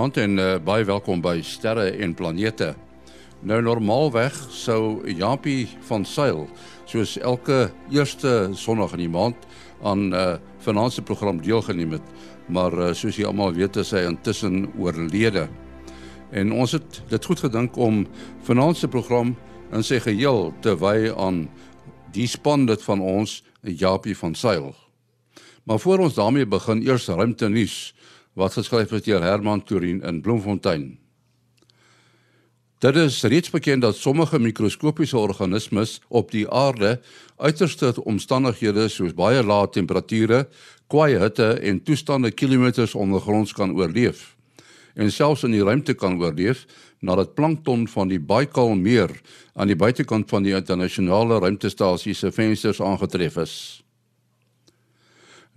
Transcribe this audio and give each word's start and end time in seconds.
Goeienaand 0.00 0.30
en 0.30 0.38
uh, 0.40 0.52
baie 0.64 0.84
welkom 0.88 1.20
by 1.20 1.42
Sterre 1.44 1.90
en 2.00 2.14
Planete. 2.16 2.70
Nou 3.44 3.58
normaalweg 3.60 4.32
sou 4.48 5.02
Japie 5.12 5.66
van 5.90 6.06
Sail 6.08 6.46
soos 6.88 7.18
elke 7.20 7.66
eerste 7.92 8.48
Sondag 8.56 8.94
in 8.96 9.02
die 9.02 9.10
maand 9.12 9.44
aan 9.84 10.06
uh, 10.08 10.38
finansiële 10.64 11.04
program 11.04 11.42
deelgeneem 11.44 11.98
het, 11.98 12.08
maar 12.48 12.72
uh, 12.72 12.88
soos 12.96 13.20
jy 13.20 13.28
almal 13.28 13.52
weet 13.58 13.76
is 13.76 13.92
hy 13.92 14.06
intussen 14.08 14.70
oorlede. 14.80 15.50
En 16.32 16.56
ons 16.56 16.78
het 16.78 17.02
dit 17.12 17.28
goed 17.28 17.44
gedink 17.44 17.76
om 17.76 18.06
finansiële 18.48 18.94
program 18.96 19.36
in 19.68 19.84
sy 19.84 20.00
geheel 20.00 20.54
te 20.64 20.78
wy 20.80 21.10
aan 21.12 21.44
die 22.16 22.30
span 22.38 22.64
dit 22.72 22.88
van 22.88 23.04
ons 23.04 23.42
Japie 23.68 24.16
van 24.16 24.32
Sail. 24.32 24.72
Maar 25.68 25.84
voor 25.84 26.08
ons 26.08 26.16
daarmee 26.16 26.48
begin, 26.48 26.80
eers 26.88 27.12
ruimte 27.12 27.52
nuus 27.52 27.90
wat 28.40 28.56
geskryf 28.56 28.92
is 28.96 29.04
deur 29.04 29.22
Herman 29.22 29.62
Turin 29.64 30.00
in 30.02 30.22
Bloemfontein. 30.24 30.96
Dit 32.80 32.96
is 32.96 33.20
reeds 33.28 33.52
bekend 33.52 33.84
dat 33.84 33.96
sommige 33.96 34.38
mikroskopiese 34.40 35.18
organismes 35.20 35.98
op 36.08 36.30
die 36.32 36.46
aarde 36.48 37.00
uiterste 37.36 37.92
omstandighede 38.04 38.88
soos 38.88 39.12
baie 39.14 39.44
lae 39.44 39.68
temperature, 39.68 40.46
kwai 40.88 41.18
hitte 41.20 41.52
en 41.60 41.82
toestande 41.84 42.32
kilometers 42.32 42.96
ondergronds 42.96 43.52
kan 43.52 43.76
oorleef 43.76 44.30
en 44.94 45.10
selfs 45.12 45.44
in 45.46 45.54
die 45.54 45.64
ruimte 45.64 45.94
kan 45.94 46.18
oorleef 46.20 46.64
nadat 47.00 47.34
plankton 47.34 47.86
van 47.88 48.10
die 48.10 48.20
Baikal 48.20 48.74
meer 48.76 49.12
aan 49.54 49.70
die 49.70 49.78
buitekant 49.78 50.28
van 50.30 50.44
die 50.44 50.56
internasionale 50.56 51.38
ruimtestasie 51.40 52.14
se 52.14 52.32
vensters 52.34 52.82
aangetref 52.84 53.38
is. 53.40 53.54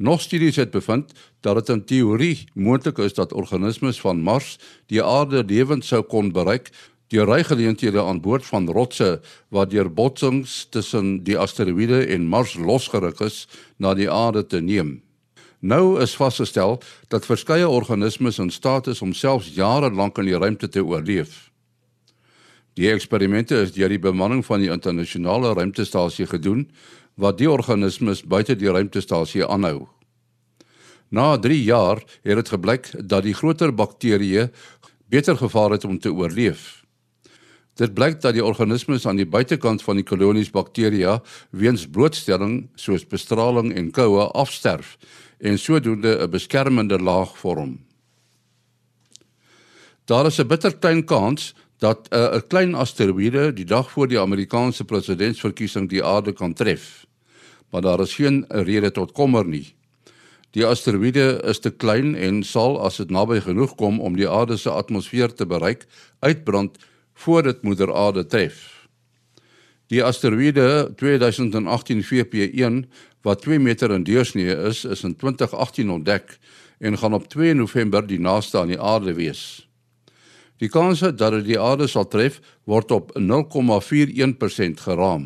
Nog 0.03 0.21
studies 0.21 0.55
het 0.55 0.71
bevind 0.71 1.11
dat 1.39 1.55
dit 1.55 1.69
in 1.69 1.83
teorie 1.85 2.47
moontlik 2.53 2.97
is 2.97 3.13
dat 3.13 3.33
organismes 3.33 4.01
van 4.01 4.19
Mars 4.21 4.57
die 4.91 5.03
aarde 5.03 5.43
lewend 5.47 5.85
sou 5.85 6.01
kon 6.03 6.31
bereik 6.35 6.71
deur 7.07 7.29
rygeleenthede 7.29 8.03
aan 8.03 8.19
boord 8.21 8.43
van 8.45 8.67
rotse 8.67 9.21
wat 9.47 9.71
deur 9.71 9.87
botsings 9.93 10.67
tussen 10.75 11.21
die 11.23 11.37
asteroïde 11.39 12.01
en 12.11 12.27
Mars 12.27 12.57
losgeruk 12.59 13.23
is 13.23 13.45
na 13.77 13.93
die 13.95 14.09
aarde 14.11 14.43
te 14.45 14.59
neem. 14.59 14.97
Nou 15.59 16.01
is 16.03 16.17
vasgestel 16.19 16.81
dat 17.07 17.29
verskeie 17.29 17.69
organismes 17.69 18.41
in 18.43 18.51
staat 18.51 18.91
is 18.91 19.01
om 19.01 19.13
selfs 19.15 19.53
jare 19.55 19.91
lank 19.91 20.19
in 20.19 20.33
die 20.33 20.37
ruimte 20.37 20.67
te 20.67 20.83
oorleef. 20.83 21.53
Die 22.75 22.89
eksperimente 22.91 23.55
is 23.61 23.71
deur 23.71 23.87
die 23.87 24.01
bemanning 24.01 24.43
van 24.43 24.59
die 24.59 24.71
internasionale 24.73 25.53
ruimtestasie 25.53 26.27
gedoen 26.27 26.67
wat 27.15 27.37
die 27.37 27.49
organismes 27.49 28.23
buite 28.23 28.55
die 28.55 28.71
ruimtestasie 28.71 29.45
aanhou. 29.45 29.87
Na 31.13 31.37
3 31.37 31.63
jaar 31.63 32.01
het 32.23 32.35
dit 32.35 32.49
gebleik 32.49 32.89
dat 32.97 33.23
die 33.23 33.35
groter 33.37 33.73
bakterieë 33.73 34.49
beter 35.09 35.37
gevaar 35.37 35.71
het 35.71 35.85
om 35.85 35.99
te 35.99 36.13
oorleef. 36.13 36.83
Dit 37.77 37.93
blyk 37.93 38.19
dat 38.21 38.33
die 38.33 38.45
organismes 38.45 39.05
aan 39.09 39.17
die 39.17 39.29
buitekant 39.29 39.81
van 39.81 39.97
die 39.97 40.05
kolonies 40.05 40.51
bakterieë 40.53 41.19
weens 41.49 41.87
blootstelling 41.89 42.67
soos 42.75 43.05
bestraling 43.09 43.71
en 43.73 43.89
koue 43.91 44.27
afsterf 44.33 44.97
en 45.39 45.57
sodoende 45.57 46.17
'n 46.21 46.29
beskermende 46.29 46.99
laag 46.99 47.37
vorm. 47.37 47.79
Daar 50.05 50.25
is 50.25 50.39
'n 50.39 50.47
bitter 50.47 50.77
klein 50.77 51.05
kans 51.05 51.53
dat 51.83 52.07
'n 52.09 52.15
uh, 52.15 52.41
klein 52.47 52.73
asteroïde 52.75 53.53
die 53.53 53.65
dag 53.65 53.91
voor 53.91 54.07
die 54.07 54.19
Amerikaanse 54.19 54.85
presidentsverkiesing 54.85 55.89
die 55.89 56.03
aarde 56.03 56.31
kan 56.31 56.53
tref. 56.53 57.05
Maar 57.69 57.81
daar 57.81 57.99
is 57.99 58.15
geen 58.15 58.45
rede 58.47 58.91
tot 58.91 59.11
kommer 59.11 59.45
nie. 59.45 59.75
Die 60.51 60.65
asteroïde 60.65 61.41
is 61.43 61.59
te 61.59 61.69
klein 61.69 62.15
en 62.15 62.43
sal 62.43 62.79
as 62.79 62.97
dit 63.01 63.09
naby 63.09 63.39
genoeg 63.39 63.75
kom 63.75 63.99
om 63.99 64.15
die 64.15 64.29
aarde 64.29 64.57
se 64.57 64.69
atmosfeer 64.69 65.33
te 65.33 65.45
bereik, 65.45 65.85
uitbrand 66.19 66.77
voor 67.13 67.43
dit 67.43 67.61
moeder 67.61 67.93
aarde 67.93 68.25
tref. 68.25 68.87
Die 69.87 70.03
asteroïde 70.03 70.93
2018 70.95 72.03
VP1 72.03 72.85
wat 73.21 73.41
2 73.41 73.59
meter 73.59 73.91
in 73.91 74.03
deursnee 74.03 74.55
is, 74.55 74.85
is 74.85 75.03
in 75.03 75.15
2018 75.15 75.89
ontdek 75.89 76.37
en 76.79 76.97
gaan 76.97 77.13
op 77.13 77.27
2 77.27 77.53
November 77.53 78.07
die 78.07 78.19
naaste 78.19 78.59
aan 78.59 78.67
die 78.67 78.81
aarde 78.81 79.13
wees. 79.13 79.67
Die 80.63 80.71
kans 80.71 81.01
dat 81.03 81.19
dit 81.19 81.43
die 81.49 81.59
aarde 81.59 81.89
sal 81.91 82.05
tref, 82.07 82.37
word 82.63 82.91
op 82.95 83.09
0,41% 83.19 84.83
geraam. 84.85 85.25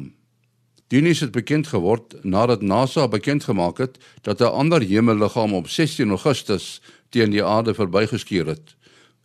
Dinis 0.89 1.19
het 1.21 1.31
bekend 1.35 1.67
geword 1.69 2.15
nadat 2.23 2.63
NASA 2.65 3.05
bekend 3.11 3.43
gemaak 3.45 3.77
het 3.77 3.99
dat 4.25 4.41
'n 4.41 4.55
ander 4.61 4.81
hemelliggaam 4.81 5.53
op 5.53 5.67
16 5.69 6.09
Augustus 6.09 6.81
teen 7.09 7.29
die 7.29 7.43
aarde 7.43 7.73
verbygeskuier 7.73 8.45
het. 8.45 8.75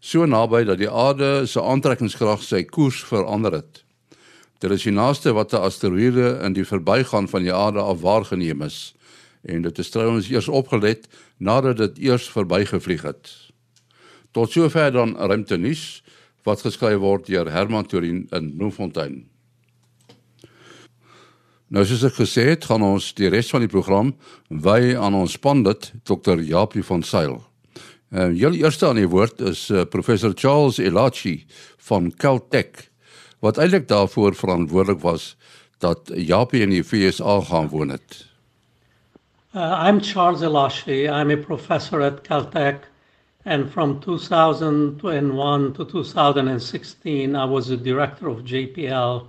So 0.01 0.27
naby 0.27 0.65
dat 0.65 0.79
die 0.79 0.91
aarde 0.91 1.47
se 1.47 1.63
aantrekkingskrag 1.63 2.43
sy 2.43 2.63
koers 2.65 3.05
verander 3.05 3.53
het. 3.53 3.85
Dit 4.59 4.71
is 4.71 4.83
die 4.83 4.93
naaste 4.93 5.33
wat 5.33 5.53
'n 5.53 5.65
asteroïde 5.65 6.41
in 6.43 6.53
die 6.53 6.67
verbygaan 6.67 7.29
van 7.29 7.43
die 7.43 7.55
aarde 7.55 7.81
af 7.81 8.01
waargeneem 8.01 8.63
is 8.63 8.95
en 9.43 9.63
dit 9.63 9.79
is 9.79 9.91
trouens 9.91 10.29
eers 10.29 10.49
opgelet 10.49 11.09
nadat 11.37 11.77
dit 11.77 11.99
eers 11.99 12.31
verbygevlieg 12.31 13.03
het. 13.03 13.52
Tot 14.33 14.53
sover 14.53 14.93
dan 14.93 15.17
ruimte 15.17 15.59
nuus 15.61 16.03
wat 16.47 16.65
geskryf 16.65 16.99
word 17.03 17.29
deur 17.29 17.51
Herman 17.53 17.87
Turin 17.87 18.27
in 18.33 18.57
Bloemfontein. 18.57 19.23
Nou 21.73 21.85
soos 21.89 22.03
ek 22.05 22.19
gesê 22.21 22.51
het, 22.51 22.67
gaan 22.69 22.85
ons 22.85 23.13
die 23.17 23.31
res 23.33 23.49
van 23.53 23.63
die 23.65 23.71
program 23.71 24.13
wy 24.49 24.93
aan 24.93 25.15
ons 25.17 25.39
spanlid 25.39 25.93
Dr. 26.09 26.43
Japie 26.45 26.85
van 26.85 27.05
Sail. 27.07 27.39
Ehm 28.13 28.35
julle 28.37 28.61
eerste 28.61 28.89
aan 28.89 29.01
die 29.01 29.09
woord 29.09 29.41
is 29.41 29.71
uh, 29.71 29.87
professor 29.89 30.35
Charles 30.37 30.77
Elachi 30.79 31.47
van 31.89 32.11
Caltech 32.13 32.91
wat 33.41 33.57
eintlik 33.57 33.89
daarvoor 33.89 34.37
verantwoordelik 34.37 35.01
was 35.01 35.33
dat 35.81 36.13
Japie 36.15 36.61
in 36.63 36.71
die 36.71 36.85
FSA 36.85 37.41
gaan 37.49 37.73
woon 37.73 37.89
het. 37.97 38.27
Uh, 39.55 39.81
I'm 39.89 40.01
Charles 40.01 40.43
Elachi. 40.43 41.09
I'm 41.09 41.31
a 41.31 41.37
professor 41.37 42.03
at 42.03 42.23
Caltech 42.29 42.92
And 43.45 43.71
from 43.73 44.01
2001 44.01 45.73
to 45.75 45.85
2016, 45.85 47.37
I 47.37 47.45
was 47.45 47.67
the 47.67 47.77
director 47.77 48.29
of 48.29 48.45
JPL. 48.45 49.27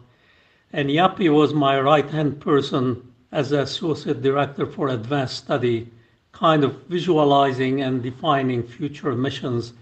And 0.71 0.89
Japie 0.89 1.29
was 1.29 1.53
my 1.53 1.79
right 1.79 2.07
hand 2.07 2.39
person 2.39 3.11
as 3.31 3.51
associate 3.51 4.21
director 4.21 4.67
for 4.67 4.89
advanced 4.89 5.37
study, 5.37 5.89
kind 6.31 6.63
of 6.63 6.83
visualizing 6.83 7.81
and 7.81 8.03
defining 8.03 8.61
future 8.61 9.15
missions 9.15 9.73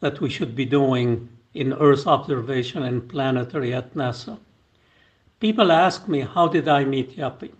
that 0.00 0.20
we 0.20 0.28
should 0.28 0.56
be 0.56 0.64
doing 0.64 1.28
in 1.54 1.72
Earth 1.72 2.06
observation 2.08 2.82
and 2.82 3.08
planetary 3.08 3.72
at 3.72 3.94
NASA. 3.94 4.38
People 5.38 5.70
ask 5.70 6.08
me, 6.08 6.20
how 6.20 6.48
did 6.48 6.66
I 6.66 6.84
meet 6.84 7.16
Japie? 7.16 7.52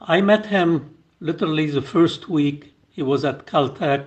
I 0.00 0.20
met 0.22 0.46
him 0.46 0.96
literally 1.20 1.70
the 1.70 1.82
first 1.82 2.28
week 2.28 2.72
he 2.90 3.02
was 3.02 3.24
at 3.24 3.46
Caltech 3.46 4.06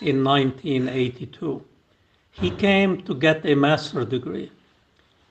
in 0.00 0.24
1982. 0.24 1.62
He 2.32 2.50
came 2.50 3.02
to 3.02 3.14
get 3.14 3.46
a 3.46 3.54
master's 3.54 4.06
degree. 4.06 4.50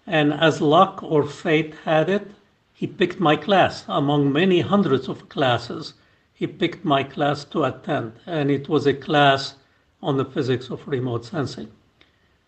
And 0.08 0.34
as 0.34 0.62
luck 0.62 1.04
or 1.04 1.26
fate 1.26 1.76
had 1.84 2.10
it, 2.10 2.32
he 2.74 2.88
picked 2.88 3.20
my 3.20 3.36
class. 3.36 3.84
Among 3.88 4.32
many 4.32 4.62
hundreds 4.62 5.08
of 5.08 5.30
classes, 5.30 5.94
he 6.34 6.48
picked 6.48 6.86
my 6.86 7.04
class 7.04 7.44
to 7.46 7.66
attend. 7.66 8.14
And 8.26 8.50
it 8.50 8.70
was 8.70 8.88
a 8.88 8.94
class 8.94 9.56
on 10.02 10.18
the 10.18 10.26
physics 10.26 10.70
of 10.70 10.88
remote 10.88 11.26
sensing. 11.26 11.72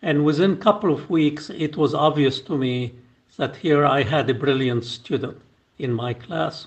And 0.02 0.24
within 0.24 0.52
a 0.52 0.56
couple 0.56 0.92
of 0.92 1.10
weeks, 1.10 1.50
it 1.50 1.76
was 1.76 1.94
obvious 1.94 2.40
to 2.40 2.56
me 2.56 2.94
that 3.36 3.56
here 3.56 3.84
I 3.84 4.02
had 4.02 4.28
a 4.30 4.34
brilliant 4.34 4.84
student 4.84 5.40
in 5.78 5.92
my 5.92 6.14
class. 6.14 6.66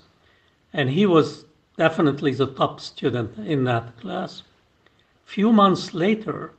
And 0.72 0.90
he 0.90 1.06
was 1.06 1.44
definitely 1.76 2.34
the 2.34 2.46
top 2.46 2.80
student 2.80 3.36
in 3.38 3.64
that 3.64 3.96
class 4.00 4.42
few 5.30 5.52
months 5.52 5.94
later, 5.94 6.50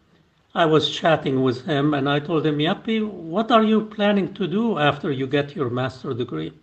I 0.56 0.66
was 0.66 0.90
chatting 0.90 1.44
with 1.44 1.66
him 1.66 1.94
and 1.94 2.08
I 2.08 2.20
told 2.20 2.46
him, 2.46 2.58
Japie, 2.58 3.02
what 3.02 3.52
are 3.52 3.66
you 3.66 3.82
planning 3.82 4.34
to 4.36 4.48
do 4.48 4.78
after 4.78 5.12
you 5.12 5.28
get 5.28 5.58
your 5.58 5.70
master 5.70 6.14
degree? 6.14 6.54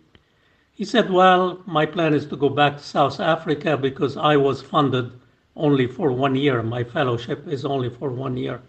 He 0.73 0.85
said, 0.85 1.11
Well, 1.11 1.61
my 1.67 1.85
plan 1.85 2.15
is 2.15 2.25
to 2.25 2.35
go 2.35 2.49
back 2.49 2.77
to 2.77 2.83
South 2.83 3.19
Africa 3.19 3.77
because 3.77 4.17
I 4.17 4.37
was 4.37 4.63
funded 4.63 5.11
only 5.55 5.85
for 5.85 6.11
one 6.11 6.35
year. 6.35 6.63
My 6.63 6.83
fellowship 6.83 7.47
is 7.47 7.63
only 7.63 7.91
for 7.91 8.09
one 8.09 8.37
year. 8.37 8.59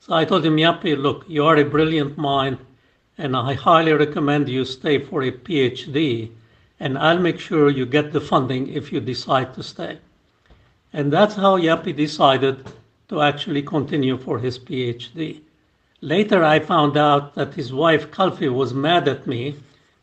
So 0.00 0.12
I 0.12 0.24
told 0.24 0.44
him, 0.44 0.58
Japie, 0.58 0.96
look, 0.96 1.24
you 1.28 1.44
are 1.44 1.58
a 1.58 1.64
brilliant 1.76 2.18
mind, 2.18 2.58
and 3.18 3.36
I 3.36 3.54
highly 3.54 3.92
recommend 3.92 4.48
you 4.48 4.64
stay 4.64 4.98
for 4.98 5.22
a 5.22 5.30
PhD, 5.30 6.32
and 6.80 6.98
I'll 6.98 7.20
make 7.20 7.38
sure 7.38 7.70
you 7.70 7.86
get 7.86 8.10
the 8.10 8.20
funding 8.20 8.66
if 8.66 8.90
you 8.90 8.98
decide 8.98 9.54
to 9.54 9.62
stay. 9.62 10.00
And 10.92 11.12
that's 11.12 11.36
how 11.36 11.58
Japie 11.58 11.92
decided 11.92 12.66
to 13.08 13.22
actually 13.22 13.62
continue 13.62 14.16
for 14.18 14.38
his 14.38 14.58
PhD. 14.58 15.40
Later, 16.00 16.42
I 16.42 16.58
found 16.60 16.96
out 16.96 17.34
that 17.34 17.54
his 17.54 17.72
wife, 17.72 18.10
Kalfie, 18.10 18.52
was 18.52 18.72
mad 18.72 19.06
at 19.06 19.26
me 19.26 19.56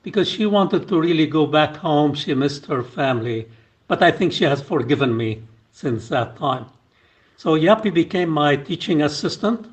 because 0.03 0.29
she 0.29 0.45
wanted 0.45 0.87
to 0.87 0.99
really 0.99 1.25
go 1.25 1.45
back 1.45 1.75
home. 1.75 2.13
She 2.13 2.33
missed 2.33 2.67
her 2.67 2.83
family. 2.83 3.47
But 3.87 4.03
I 4.03 4.11
think 4.11 4.31
she 4.31 4.43
has 4.43 4.61
forgiven 4.61 5.17
me 5.17 5.43
since 5.71 6.09
that 6.09 6.37
time. 6.37 6.67
So 7.35 7.57
Japie 7.57 7.89
became 7.89 8.29
my 8.29 8.55
teaching 8.55 9.01
assistant. 9.01 9.67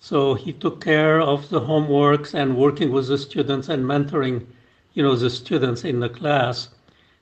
So 0.00 0.34
he 0.34 0.52
took 0.52 0.82
care 0.82 1.20
of 1.20 1.48
the 1.50 1.60
homeworks 1.60 2.34
and 2.34 2.56
working 2.56 2.90
with 2.90 3.08
the 3.08 3.18
students 3.18 3.68
and 3.68 3.84
mentoring, 3.84 4.46
you 4.94 5.02
know, 5.02 5.14
the 5.14 5.30
students 5.30 5.84
in 5.84 6.00
the 6.00 6.08
class. 6.08 6.68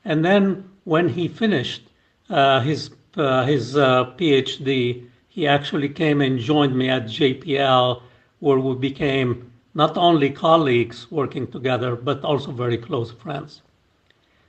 And 0.05 0.25
then 0.25 0.69
when 0.85 1.09
he 1.09 1.29
finished 1.29 1.83
uh, 2.31 2.61
his 2.61 2.91
uh, 3.17 3.45
his 3.45 3.77
uh, 3.77 4.07
PhD, 4.17 5.07
he 5.29 5.47
actually 5.47 5.89
came 5.89 6.21
and 6.21 6.39
joined 6.39 6.77
me 6.77 6.89
at 6.89 7.05
JPL, 7.05 8.03
where 8.41 8.59
we 8.59 8.75
became 8.75 9.51
not 9.75 9.97
only 9.97 10.31
colleagues 10.31 11.11
working 11.11 11.47
together, 11.47 11.95
but 11.95 12.25
also 12.25 12.51
very 12.51 12.77
close 12.77 13.13
friends. 13.13 13.63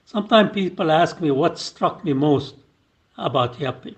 Sometimes 0.05 0.51
people 0.51 0.91
ask 0.91 1.21
me 1.21 1.29
what 1.29 1.59
struck 1.59 2.03
me 2.03 2.13
most 2.13 2.55
about 3.17 3.59
Japie. 3.59 3.95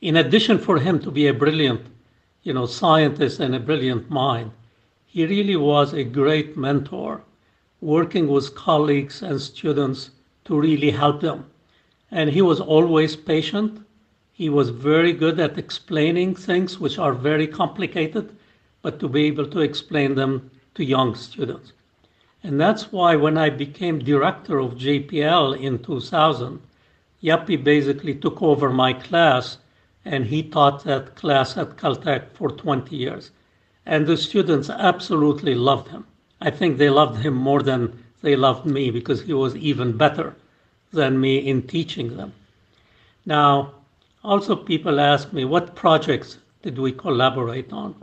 In 0.00 0.16
addition 0.16 0.58
for 0.58 0.78
him 0.78 1.00
to 1.00 1.10
be 1.10 1.26
a 1.26 1.34
brilliant, 1.34 1.86
you 2.42 2.52
know, 2.52 2.66
scientist 2.66 3.40
and 3.40 3.54
a 3.54 3.60
brilliant 3.60 4.10
mind, 4.10 4.52
he 5.06 5.26
really 5.26 5.56
was 5.56 5.92
a 5.92 6.04
great 6.04 6.56
mentor, 6.56 7.22
working 7.80 8.28
with 8.28 8.54
colleagues 8.54 9.22
and 9.22 9.40
students 9.40 10.10
to 10.44 10.60
really 10.60 10.90
help 10.90 11.20
them. 11.20 11.51
And 12.12 12.30
he 12.30 12.42
was 12.42 12.60
always 12.60 13.16
patient 13.16 13.84
he 14.42 14.48
was 14.48 14.70
very 14.70 15.12
good 15.12 15.38
at 15.38 15.58
explaining 15.58 16.34
things 16.34 16.80
which 16.80 16.98
are 16.98 17.12
very 17.12 17.46
complicated, 17.46 18.34
but 18.80 18.98
to 18.98 19.08
be 19.08 19.26
able 19.26 19.46
to 19.46 19.60
explain 19.60 20.14
them 20.14 20.50
to 20.74 20.82
young 20.82 21.14
students. 21.14 21.72
And 22.42 22.58
that's 22.58 22.90
why 22.90 23.14
when 23.14 23.36
I 23.36 23.50
became 23.50 23.98
director 23.98 24.58
of 24.58 24.74
JPL 24.74 25.60
in 25.60 25.80
2000, 25.80 26.60
Japie 27.22 27.56
basically 27.56 28.14
took 28.14 28.42
over 28.42 28.70
my 28.70 28.94
class 28.94 29.58
and 30.04 30.24
he 30.26 30.42
taught 30.42 30.82
that 30.84 31.14
class 31.14 31.56
at 31.56 31.76
Caltech 31.76 32.32
for 32.32 32.48
20 32.50 32.96
years. 32.96 33.30
And 33.84 34.06
the 34.06 34.16
students 34.16 34.70
absolutely 34.70 35.54
loved 35.54 35.88
him. 35.88 36.06
I 36.40 36.50
think 36.50 36.78
they 36.78 36.90
loved 36.90 37.18
him 37.18 37.34
more 37.34 37.62
than 37.62 38.02
they 38.22 38.34
loved 38.34 38.66
me 38.66 38.90
because 38.90 39.22
he 39.22 39.34
was 39.34 39.54
even 39.56 39.96
better 39.96 40.34
than 40.92 41.20
me 41.20 41.38
in 41.38 41.62
teaching 41.62 42.16
them. 42.16 42.32
Now, 43.24 43.72
also, 44.24 44.54
people 44.54 45.00
ask 45.00 45.32
me, 45.32 45.44
what 45.44 45.74
projects 45.74 46.38
did 46.62 46.78
we 46.78 46.92
collaborate 46.92 47.72
on? 47.72 47.94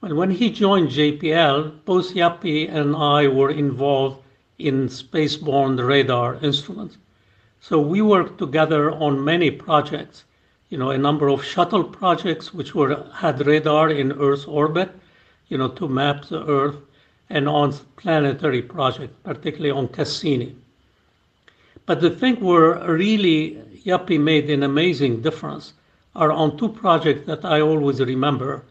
Well, 0.00 0.14
when 0.14 0.30
he 0.30 0.50
joined 0.50 0.90
JPL, 0.90 1.84
both 1.86 2.14
Japie 2.14 2.66
and 2.66 2.94
I 2.94 3.28
were 3.28 3.50
involved 3.50 4.22
in 4.58 4.88
spaceborne 4.88 5.82
radar 5.86 6.34
instruments. 6.42 6.98
So 7.60 7.80
we 7.80 8.02
worked 8.02 8.38
together 8.38 8.90
on 8.90 9.24
many 9.24 9.50
projects, 9.50 10.24
you 10.68 10.76
know, 10.76 10.90
a 10.90 10.98
number 10.98 11.28
of 11.28 11.42
shuttle 11.42 11.84
projects 11.84 12.52
which 12.52 12.74
were 12.74 13.06
had 13.14 13.46
radar 13.46 13.88
in 13.88 14.12
Earth's 14.12 14.44
orbit, 14.44 14.90
you 15.48 15.56
know, 15.56 15.68
to 15.68 15.88
map 15.88 16.26
the 16.26 16.46
Earth, 16.46 16.76
and 17.30 17.48
on 17.48 17.72
planetary 17.96 18.60
projects, 18.60 19.14
particularly 19.24 19.70
on 19.70 19.88
Cassini. 19.88 20.54
But 21.86 22.00
the 22.00 22.10
thing 22.10 22.40
where 22.40 22.82
really 22.90 23.60
Japie 23.84 24.16
made 24.16 24.48
an 24.48 24.62
amazing 24.62 25.20
difference 25.20 25.74
are 26.16 26.32
on 26.32 26.56
two 26.56 26.70
projects 26.70 27.26
that 27.26 27.44
I 27.44 27.60
always 27.60 28.00
remember, 28.00 28.62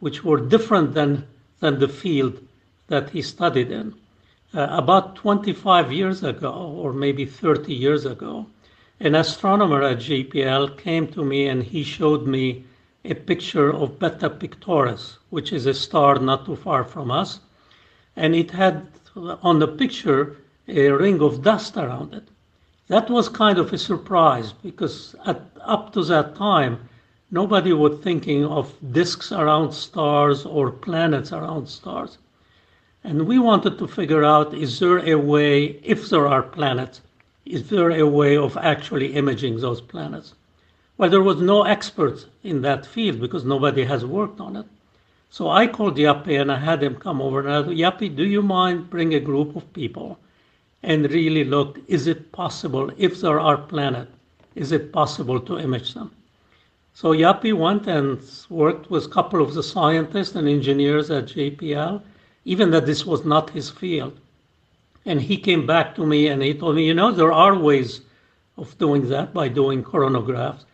which 0.00 0.24
were 0.24 0.40
different 0.40 0.94
than, 0.94 1.26
than 1.60 1.78
the 1.78 1.88
field 1.88 2.40
that 2.88 3.10
he 3.10 3.20
studied 3.20 3.70
in. 3.70 3.94
Uh, 4.54 4.68
about 4.70 5.16
25 5.16 5.92
years 5.92 6.22
ago, 6.22 6.52
or 6.52 6.94
maybe 6.94 7.26
30 7.26 7.74
years 7.74 8.06
ago, 8.06 8.46
an 9.00 9.14
astronomer 9.14 9.82
at 9.82 9.98
JPL 9.98 10.78
came 10.78 11.08
to 11.08 11.24
me 11.24 11.48
and 11.48 11.62
he 11.62 11.82
showed 11.82 12.26
me 12.26 12.64
a 13.04 13.14
picture 13.14 13.70
of 13.70 13.98
Beta 13.98 14.30
Pictoris, 14.30 15.18
which 15.28 15.52
is 15.52 15.66
a 15.66 15.74
star 15.74 16.18
not 16.18 16.46
too 16.46 16.56
far 16.56 16.84
from 16.84 17.10
us. 17.10 17.40
And 18.16 18.34
it 18.34 18.52
had 18.52 18.86
on 19.42 19.58
the 19.58 19.68
picture 19.68 20.36
a 20.68 20.88
ring 20.90 21.20
of 21.20 21.42
dust 21.42 21.76
around 21.76 22.14
it. 22.14 22.28
That 22.92 23.08
was 23.08 23.30
kind 23.30 23.56
of 23.56 23.72
a 23.72 23.78
surprise 23.78 24.52
because 24.52 25.16
at, 25.24 25.40
up 25.62 25.94
to 25.94 26.04
that 26.04 26.36
time, 26.36 26.90
nobody 27.30 27.72
was 27.72 27.98
thinking 28.00 28.44
of 28.44 28.74
disks 28.92 29.32
around 29.32 29.72
stars 29.72 30.44
or 30.44 30.70
planets 30.70 31.32
around 31.32 31.70
stars. 31.70 32.18
And 33.02 33.26
we 33.26 33.38
wanted 33.38 33.78
to 33.78 33.88
figure 33.88 34.24
out 34.24 34.52
is 34.52 34.78
there 34.78 34.98
a 35.08 35.14
way, 35.14 35.80
if 35.82 36.10
there 36.10 36.26
are 36.26 36.42
planets, 36.42 37.00
is 37.46 37.70
there 37.70 37.92
a 37.92 38.06
way 38.06 38.36
of 38.36 38.58
actually 38.58 39.14
imaging 39.14 39.60
those 39.60 39.80
planets? 39.80 40.34
Well, 40.98 41.08
there 41.08 41.22
was 41.22 41.40
no 41.40 41.62
expert 41.62 42.26
in 42.42 42.60
that 42.60 42.84
field 42.84 43.22
because 43.22 43.42
nobody 43.42 43.84
has 43.84 44.04
worked 44.04 44.38
on 44.38 44.54
it. 44.54 44.66
So 45.30 45.48
I 45.48 45.66
called 45.66 45.96
Japie 45.96 46.36
and 46.36 46.52
I 46.52 46.58
had 46.58 46.82
him 46.82 46.96
come 46.96 47.22
over 47.22 47.40
and 47.40 47.48
I 47.48 47.64
said, 47.64 47.78
Japie, 47.78 48.10
do 48.10 48.24
you 48.26 48.42
mind 48.42 48.90
bring 48.90 49.14
a 49.14 49.28
group 49.30 49.56
of 49.56 49.72
people 49.72 50.18
and 50.82 51.10
really 51.10 51.44
look, 51.44 51.78
is 51.88 52.06
it 52.06 52.32
possible, 52.32 52.90
if 52.96 53.20
there 53.20 53.38
are 53.38 53.56
planets, 53.56 54.12
is 54.54 54.72
it 54.72 54.92
possible 54.92 55.40
to 55.40 55.58
image 55.58 55.94
them? 55.94 56.10
So 56.94 57.14
Japie 57.14 57.52
went 57.52 57.86
and 57.86 58.20
worked 58.50 58.90
with 58.90 59.06
a 59.06 59.08
couple 59.08 59.42
of 59.42 59.54
the 59.54 59.62
scientists 59.62 60.34
and 60.34 60.46
engineers 60.46 61.10
at 61.10 61.26
JPL, 61.26 62.02
even 62.44 62.70
that 62.70 62.86
this 62.86 63.06
was 63.06 63.24
not 63.24 63.50
his 63.50 63.70
field. 63.70 64.18
And 65.06 65.20
he 65.20 65.36
came 65.36 65.66
back 65.66 65.94
to 65.94 66.06
me 66.06 66.28
and 66.28 66.42
he 66.42 66.54
told 66.54 66.76
me, 66.76 66.86
you 66.86 66.94
know, 66.94 67.10
there 67.10 67.32
are 67.32 67.56
ways 67.56 68.02
of 68.58 68.76
doing 68.78 69.08
that 69.08 69.32
by 69.32 69.48
doing 69.48 69.82
coronagraphs. 69.82 70.64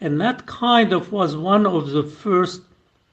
And 0.00 0.20
that 0.20 0.46
kind 0.46 0.92
of 0.92 1.10
was 1.10 1.36
one 1.36 1.66
of 1.66 1.90
the 1.90 2.02
first 2.02 2.60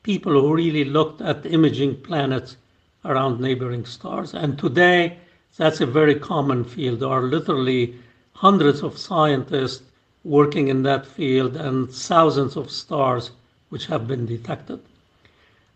people 0.03 0.33
who 0.33 0.53
really 0.53 0.83
looked 0.83 1.21
at 1.21 1.45
imaging 1.45 2.01
planets 2.01 2.57
around 3.05 3.39
neighboring 3.39 3.85
stars. 3.85 4.33
And 4.33 4.59
today, 4.59 5.17
that's 5.57 5.81
a 5.81 5.85
very 5.85 6.15
common 6.15 6.63
field. 6.63 6.99
There 6.99 7.09
are 7.09 7.23
literally 7.23 7.95
hundreds 8.33 8.81
of 8.81 8.97
scientists 8.97 9.83
working 10.23 10.67
in 10.67 10.83
that 10.83 11.05
field 11.05 11.55
and 11.55 11.89
thousands 11.89 12.55
of 12.55 12.71
stars 12.71 13.31
which 13.69 13.87
have 13.87 14.07
been 14.07 14.25
detected. 14.25 14.79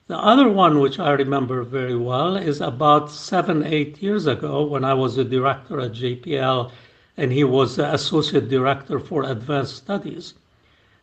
The 0.08 0.18
other 0.18 0.50
one, 0.50 0.80
which 0.80 1.00
I 1.00 1.12
remember 1.12 1.64
very 1.64 1.96
well, 1.96 2.36
is 2.36 2.62
about 2.62 3.10
seven, 3.10 3.64
eight 3.66 4.02
years 4.02 4.28
ago 4.28 4.64
when 4.64 4.84
I 4.84 4.94
was 4.94 5.18
a 5.18 5.24
director 5.24 5.80
at 5.80 5.94
JPL 5.94 6.72
and 7.18 7.32
he 7.32 7.44
was 7.44 7.76
the 7.76 7.94
associate 7.94 8.50
director 8.50 9.00
for 9.00 9.24
advanced 9.24 9.78
studies. 9.78 10.34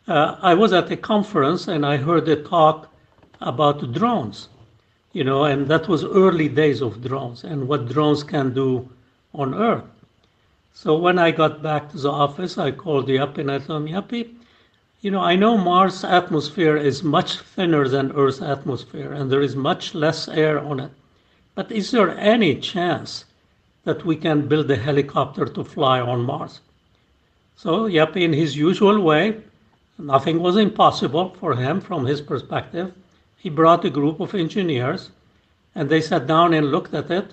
Uh, 0.06 0.36
I 0.42 0.54
was 0.54 0.72
at 0.72 0.90
a 0.90 0.96
conference 0.96 1.68
and 1.68 1.86
I 1.86 1.96
heard 1.96 2.28
a 2.28 2.36
talk 2.36 2.92
about 3.40 3.92
drones 3.92 4.48
you 5.12 5.24
know, 5.24 5.44
and 5.44 5.66
that 5.66 5.88
was 5.88 6.04
early 6.04 6.48
days 6.48 6.80
of 6.80 7.02
drones 7.02 7.42
and 7.42 7.66
what 7.66 7.88
drones 7.88 8.22
can 8.22 8.54
do 8.54 8.88
on 9.34 9.54
Earth. 9.54 9.84
So 10.72 10.96
when 10.96 11.18
I 11.18 11.32
got 11.32 11.62
back 11.62 11.90
to 11.90 11.98
the 11.98 12.10
office, 12.10 12.56
I 12.56 12.70
called 12.70 13.08
Japie 13.08 13.40
and 13.40 13.50
I 13.50 13.58
told 13.58 13.82
him, 13.82 13.88
Japie, 13.88 14.36
you 15.00 15.10
know, 15.10 15.20
I 15.20 15.34
know 15.34 15.56
Mars' 15.56 16.04
atmosphere 16.04 16.76
is 16.76 17.02
much 17.02 17.40
thinner 17.40 17.88
than 17.88 18.12
Earth's 18.12 18.40
atmosphere 18.40 19.12
and 19.12 19.30
there 19.30 19.40
is 19.40 19.56
much 19.56 19.94
less 19.94 20.28
air 20.28 20.60
on 20.60 20.78
it. 20.78 20.92
But 21.54 21.72
is 21.72 21.90
there 21.90 22.16
any 22.16 22.54
chance 22.60 23.24
that 23.84 24.04
we 24.04 24.14
can 24.14 24.46
build 24.46 24.70
a 24.70 24.76
helicopter 24.76 25.46
to 25.46 25.64
fly 25.64 26.00
on 26.00 26.22
Mars? 26.22 26.60
So 27.56 27.88
Japie, 27.88 28.24
in 28.24 28.32
his 28.32 28.56
usual 28.56 29.00
way, 29.00 29.42
nothing 29.98 30.40
was 30.40 30.56
impossible 30.56 31.30
for 31.40 31.56
him 31.56 31.80
from 31.80 32.06
his 32.06 32.20
perspective 32.20 32.92
he 33.40 33.48
brought 33.48 33.86
a 33.86 33.90
group 33.90 34.20
of 34.20 34.34
engineers 34.34 35.10
and 35.74 35.88
they 35.88 36.02
sat 36.02 36.26
down 36.26 36.52
and 36.52 36.70
looked 36.70 36.92
at 36.92 37.10
it. 37.10 37.30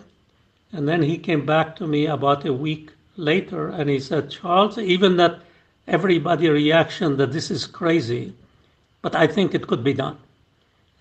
And 0.71 0.87
then 0.87 1.01
he 1.01 1.17
came 1.17 1.45
back 1.45 1.75
to 1.77 1.87
me 1.87 2.05
about 2.05 2.45
a 2.45 2.53
week 2.53 2.91
later 3.17 3.67
and 3.67 3.89
he 3.89 3.99
said, 3.99 4.31
Charles, 4.31 4.77
even 4.77 5.17
that 5.17 5.41
everybody 5.85 6.47
reaction 6.47 7.17
that 7.17 7.33
this 7.33 7.51
is 7.51 7.65
crazy, 7.65 8.33
but 9.01 9.15
I 9.15 9.27
think 9.27 9.53
it 9.53 9.67
could 9.67 9.83
be 9.83 9.93
done. 9.93 10.17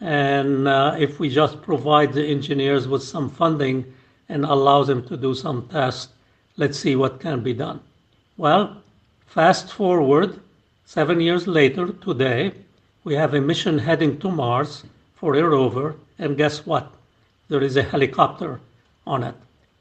And 0.01 0.67
uh, 0.67 0.97
if 0.99 1.21
we 1.21 1.31
just 1.31 1.63
provide 1.63 2.13
the 2.13 2.27
engineers 2.27 2.89
with 2.89 3.05
some 3.05 3.31
funding 3.31 3.95
and 4.29 4.45
allow 4.45 4.83
them 4.83 5.07
to 5.07 5.17
do 5.17 5.35
some 5.35 5.69
tests, 5.69 6.09
let's 6.57 6.79
see 6.79 6.97
what 6.97 7.21
can 7.21 7.45
be 7.45 7.55
done. 7.55 7.81
Well, 8.37 8.83
fast 9.27 9.73
forward 9.73 10.41
seven 10.85 11.21
years 11.21 11.47
later, 11.47 11.93
today, 11.93 12.53
we 13.05 13.15
have 13.15 13.35
a 13.35 13.41
mission 13.41 13.79
heading 13.79 14.19
to 14.19 14.31
Mars 14.31 14.83
for 15.17 15.35
a 15.35 15.43
rover, 15.43 15.97
and 16.19 16.37
guess 16.37 16.65
what? 16.65 16.93
There 17.49 17.63
is 17.63 17.77
a 17.77 17.83
helicopter 17.83 18.61
on 19.07 19.23
it. 19.25 19.35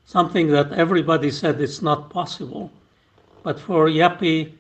Something 0.05 0.47
that 0.49 0.71
everybody 0.71 1.29
said 1.31 1.59
it's 1.61 1.81
not 1.81 2.09
possible. 2.09 2.71
But 3.43 3.59
for 3.59 3.89
Japie, 3.89 4.53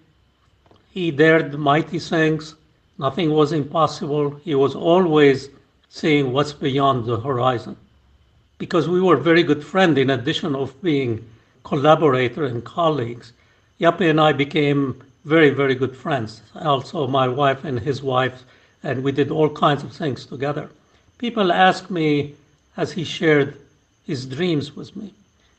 he 0.91 1.11
dared 1.11 1.57
mighty 1.57 1.99
things. 1.99 2.55
Nothing 2.97 3.31
was 3.31 3.51
impossible. 3.51 4.39
He 4.43 4.55
was 4.55 4.75
always 4.75 5.49
seeing 5.89 6.31
what's 6.31 6.53
beyond 6.53 7.05
the 7.05 7.19
horizon. 7.19 7.77
Because 8.57 8.87
we 8.87 9.01
were 9.01 9.17
very 9.17 9.43
good 9.43 9.63
friends, 9.63 9.97
in 9.97 10.09
addition 10.09 10.55
of 10.55 10.81
being 10.81 11.25
collaborator 11.63 12.45
and 12.45 12.63
colleagues, 12.63 13.33
Japie 13.79 14.09
and 14.09 14.21
I 14.21 14.33
became 14.33 15.03
very, 15.25 15.49
very 15.49 15.75
good 15.75 15.95
friends. 15.95 16.41
Also, 16.55 17.07
my 17.07 17.27
wife 17.27 17.65
and 17.65 17.79
his 17.79 18.01
wife 18.01 18.43
and 18.85 19.03
we 19.03 19.11
did 19.11 19.31
all 19.31 19.49
kinds 19.49 19.83
of 19.83 19.91
things 19.91 20.25
together. 20.27 20.69
People 21.17 21.51
ask 21.51 21.89
me, 21.89 22.35
as 22.77 22.91
he 22.91 23.03
shared 23.03 23.57
his 24.05 24.25
dreams 24.25 24.75
with 24.75 24.95
me. 24.95 25.11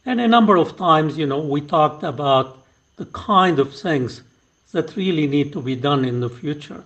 And 0.05 0.21
a 0.21 0.29
number 0.29 0.57
of 0.57 0.77
times, 0.77 1.19
you 1.19 1.27
know, 1.27 1.41
we 1.41 1.61
talked 1.61 2.05
about 2.05 2.59
the 2.97 3.07
kind 3.07 3.59
of 3.59 3.75
things 3.75 4.23
that 4.73 4.95
really 4.97 5.27
need 5.27 5.53
to 5.55 5.61
be 5.61 5.75
done 5.75 6.05
in 6.05 6.21
the 6.21 6.31
future. 6.31 6.85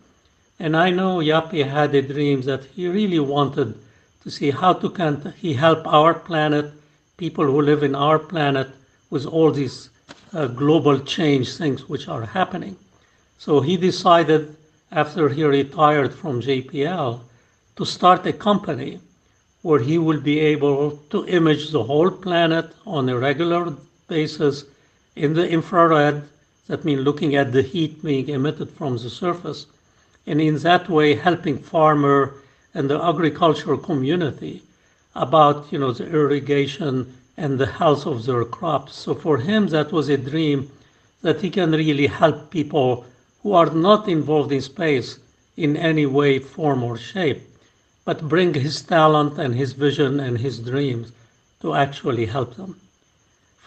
And 0.59 0.77
I 0.77 0.89
know 0.91 1.23
Japie 1.23 1.63
had 1.63 1.95
a 1.95 2.03
dream 2.03 2.41
that 2.43 2.65
he 2.65 2.89
really 2.89 3.21
wanted 3.21 3.75
to 4.23 4.31
see 4.31 4.51
how 4.51 4.73
to 4.73 4.89
can 4.89 5.35
he 5.37 5.53
help 5.53 5.87
our 5.87 6.15
planet, 6.15 6.73
people 7.19 7.45
who 7.45 7.61
live 7.61 7.83
in 7.83 7.95
our 7.95 8.19
planet, 8.19 8.69
with 9.11 9.27
all 9.27 9.51
these 9.51 9.91
uh, 10.33 10.47
global 10.47 10.99
change 11.01 11.57
things 11.57 11.89
which 11.89 12.09
are 12.09 12.25
happening. 12.25 12.77
So 13.39 13.61
he 13.61 13.77
decided 13.77 14.57
after 14.93 15.29
he 15.29 15.45
retired 15.45 16.13
from 16.13 16.43
JPL 16.43 17.21
to 17.77 17.85
start 17.85 18.27
a 18.27 18.33
company 18.33 19.01
where 19.63 19.81
he 19.81 19.99
will 19.99 20.21
be 20.21 20.41
able 20.41 20.97
to 21.11 21.27
image 21.27 21.71
the 21.71 21.85
whole 21.85 22.11
planet 22.11 22.73
on 22.87 23.09
a 23.09 23.19
regular 23.19 23.75
basis 24.09 24.65
in 25.17 25.35
the 25.35 25.49
infrared. 25.49 26.23
That 26.67 26.85
means 26.85 27.03
looking 27.03 27.37
at 27.37 27.53
the 27.53 27.63
heat 27.63 28.03
being 28.03 28.29
emitted 28.29 28.71
from 28.71 28.97
the 28.97 29.11
surface, 29.11 29.67
and 30.27 30.41
in 30.41 30.57
that 30.59 30.89
way 30.89 31.15
helping 31.15 31.59
farmer 31.59 32.35
and 32.75 32.89
the 32.89 33.01
agricultural 33.01 33.79
community 33.79 34.63
about 35.15 35.73
you 35.73 35.79
know 35.79 35.93
the 35.93 36.07
irrigation 36.07 37.13
and 37.37 37.59
the 37.59 37.67
health 37.67 38.07
of 38.07 38.25
their 38.27 38.45
crops. 38.45 38.95
So 38.97 39.15
for 39.15 39.39
him, 39.39 39.69
that 39.69 39.93
was 39.93 40.09
a 40.09 40.17
dream 40.17 40.71
that 41.23 41.41
he 41.41 41.51
can 41.51 41.71
really 41.73 42.07
help 42.07 42.51
people 42.51 43.05
who 43.43 43.53
are 43.53 43.71
not 43.71 44.09
involved 44.09 44.53
in 44.53 44.61
space 44.61 45.19
in 45.57 45.77
any 45.77 46.07
way, 46.07 46.39
form, 46.39 46.83
or 46.83 46.97
shape 46.97 47.43
but 48.05 48.29
bring 48.29 48.55
his 48.55 48.83
talent 48.83 49.39
and 49.39 49.55
his 49.55 49.73
vision 49.73 50.21
and 50.21 50.39
his 50.39 50.59
dreams 50.59 51.13
to 51.61 51.75
actually 51.75 52.27
help 52.27 52.57
them. 52.57 52.81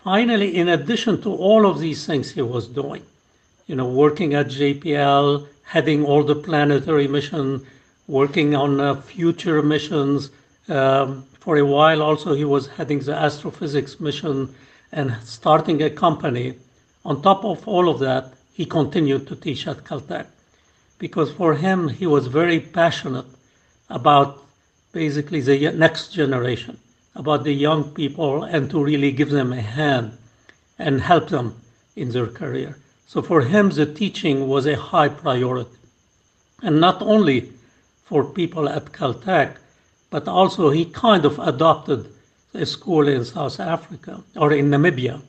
Finally, 0.04 0.56
in 0.58 0.68
addition 0.68 1.22
to 1.22 1.34
all 1.34 1.66
of 1.66 1.80
these 1.80 2.06
things 2.06 2.32
he 2.32 2.42
was 2.42 2.68
doing, 2.68 3.04
you 3.68 3.76
know, 3.76 3.88
working 3.88 4.34
at 4.34 4.48
JPL, 4.48 5.48
heading 5.64 6.04
all 6.04 6.24
the 6.24 6.36
planetary 6.36 7.08
mission, 7.08 7.66
working 8.08 8.54
on 8.54 8.82
uh, 8.82 8.96
future 8.96 9.62
missions. 9.62 10.30
Um, 10.68 11.24
for 11.40 11.58
a 11.58 11.66
while, 11.66 12.02
also, 12.02 12.34
he 12.34 12.44
was 12.44 12.68
heading 12.68 13.00
the 13.00 13.16
astrophysics 13.16 14.00
mission 14.00 14.54
and 14.92 15.16
starting 15.24 15.82
a 15.84 15.90
company. 15.90 16.56
On 17.06 17.22
top 17.22 17.46
of 17.46 17.66
all 17.68 17.88
of 17.88 18.00
that, 18.00 18.34
he 18.54 18.66
continued 18.66 19.28
to 19.28 19.36
teach 19.36 19.68
at 19.68 19.84
Caltech 19.84 20.28
because 21.00 21.32
for 21.32 21.56
him, 21.56 21.90
he 21.90 22.08
was 22.08 22.28
very 22.28 22.60
passionate 22.60 23.26
about 23.90 24.46
basically 24.94 25.42
the 25.42 25.72
next 25.72 26.14
generation, 26.14 26.78
about 27.16 27.44
the 27.44 27.52
young 27.52 27.84
people, 27.92 28.44
and 28.44 28.70
to 28.70 28.82
really 28.82 29.12
give 29.12 29.32
them 29.32 29.52
a 29.52 29.62
hand 29.62 30.18
and 30.78 31.02
help 31.02 31.30
them 31.30 31.60
in 31.96 32.12
their 32.12 32.28
career. 32.28 32.78
So 33.08 33.22
for 33.22 33.42
him, 33.42 33.70
the 33.72 33.86
teaching 33.86 34.48
was 34.48 34.66
a 34.66 34.78
high 34.78 35.10
priority. 35.10 35.78
And 36.62 36.80
not 36.80 37.02
only 37.02 37.52
for 38.06 38.24
people 38.24 38.70
at 38.70 38.94
Caltech, 38.94 39.58
but 40.10 40.28
also 40.28 40.70
he 40.70 40.86
kind 40.86 41.26
of 41.26 41.40
adopted 41.40 42.08
a 42.54 42.66
school 42.66 43.08
in 43.08 43.26
South 43.26 43.60
Africa 43.60 44.24
or 44.36 44.54
in 44.54 44.70
Namibia 44.70 45.22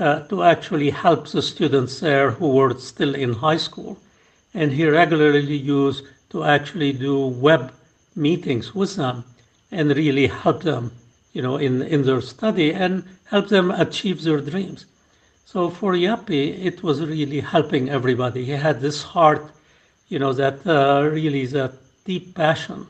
to 0.00 0.42
actually 0.42 0.90
help 0.90 1.28
the 1.28 1.42
students 1.42 2.00
there 2.00 2.30
who 2.30 2.48
were 2.54 2.74
still 2.78 3.14
in 3.14 3.34
high 3.34 3.58
school. 3.58 3.98
And 4.54 4.72
he 4.72 4.86
regularly 4.86 5.56
used 5.56 6.04
to 6.30 6.44
actually 6.44 6.92
do 6.92 7.26
web 7.26 7.72
meetings 8.16 8.74
with 8.74 8.96
them 8.96 9.24
and 9.70 9.94
really 9.94 10.26
help 10.26 10.62
them, 10.62 10.92
you 11.32 11.42
know, 11.42 11.56
in, 11.56 11.82
in 11.82 12.02
their 12.02 12.20
study 12.20 12.72
and 12.72 13.04
help 13.24 13.48
them 13.48 13.70
achieve 13.70 14.22
their 14.22 14.40
dreams. 14.40 14.86
So 15.44 15.70
for 15.70 15.96
Japie, 15.96 16.64
it 16.64 16.82
was 16.82 17.00
really 17.00 17.40
helping 17.40 17.90
everybody. 17.90 18.44
He 18.44 18.52
had 18.52 18.80
this 18.80 19.02
heart, 19.02 19.50
you 20.08 20.18
know, 20.18 20.32
that 20.32 20.66
uh, 20.66 21.08
really 21.10 21.46
that 21.46 21.74
deep 22.04 22.34
passion 22.34 22.86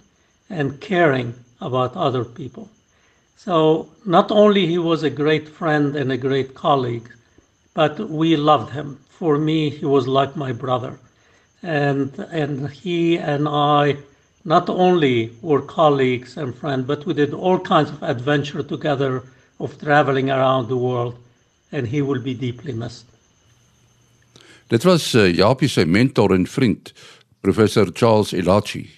and 0.49 0.81
caring 0.81 1.35
about 1.61 1.97
other 1.97 2.25
people. 2.25 2.71
So 3.45 3.89
not 4.05 4.31
only 4.31 4.67
he 4.67 4.77
was 4.77 5.03
a 5.03 5.09
great 5.09 5.49
friend 5.49 5.97
and 5.97 6.13
a 6.13 6.19
great 6.19 6.55
colleague, 6.55 7.09
but 7.73 7.99
we 8.11 8.37
loved 8.37 8.73
him. 8.73 8.99
For 9.09 9.39
me, 9.39 9.71
he 9.71 9.87
was 9.87 10.07
like 10.07 10.37
my 10.37 10.53
brother. 10.53 10.99
And, 11.63 12.13
and 12.31 12.69
he 12.69 13.17
and 13.17 13.49
I 13.49 13.97
not 14.45 14.69
only 14.69 15.33
were 15.41 15.63
colleagues 15.63 16.37
and 16.37 16.55
friends, 16.55 16.87
but 16.87 17.07
we 17.07 17.15
did 17.15 17.33
all 17.33 17.59
kinds 17.59 17.89
of 17.89 18.03
adventure 18.03 18.63
together 18.63 19.23
of 19.59 19.79
traveling 19.79 20.29
around 20.31 20.69
the 20.69 20.77
world, 20.77 21.17
and 21.73 21.89
he 21.89 22.03
will 22.03 22.21
be 22.21 22.35
deeply 22.35 22.75
missed. 22.75 23.07
Dit 24.69 24.85
was 24.85 25.15
uh, 25.15 25.33
Japie 25.33 25.69
se 25.69 25.85
mentor 25.85 26.35
en 26.35 26.47
vriend, 26.47 26.93
professor 27.41 27.91
Charles 27.93 28.33
Elachi. 28.33 28.91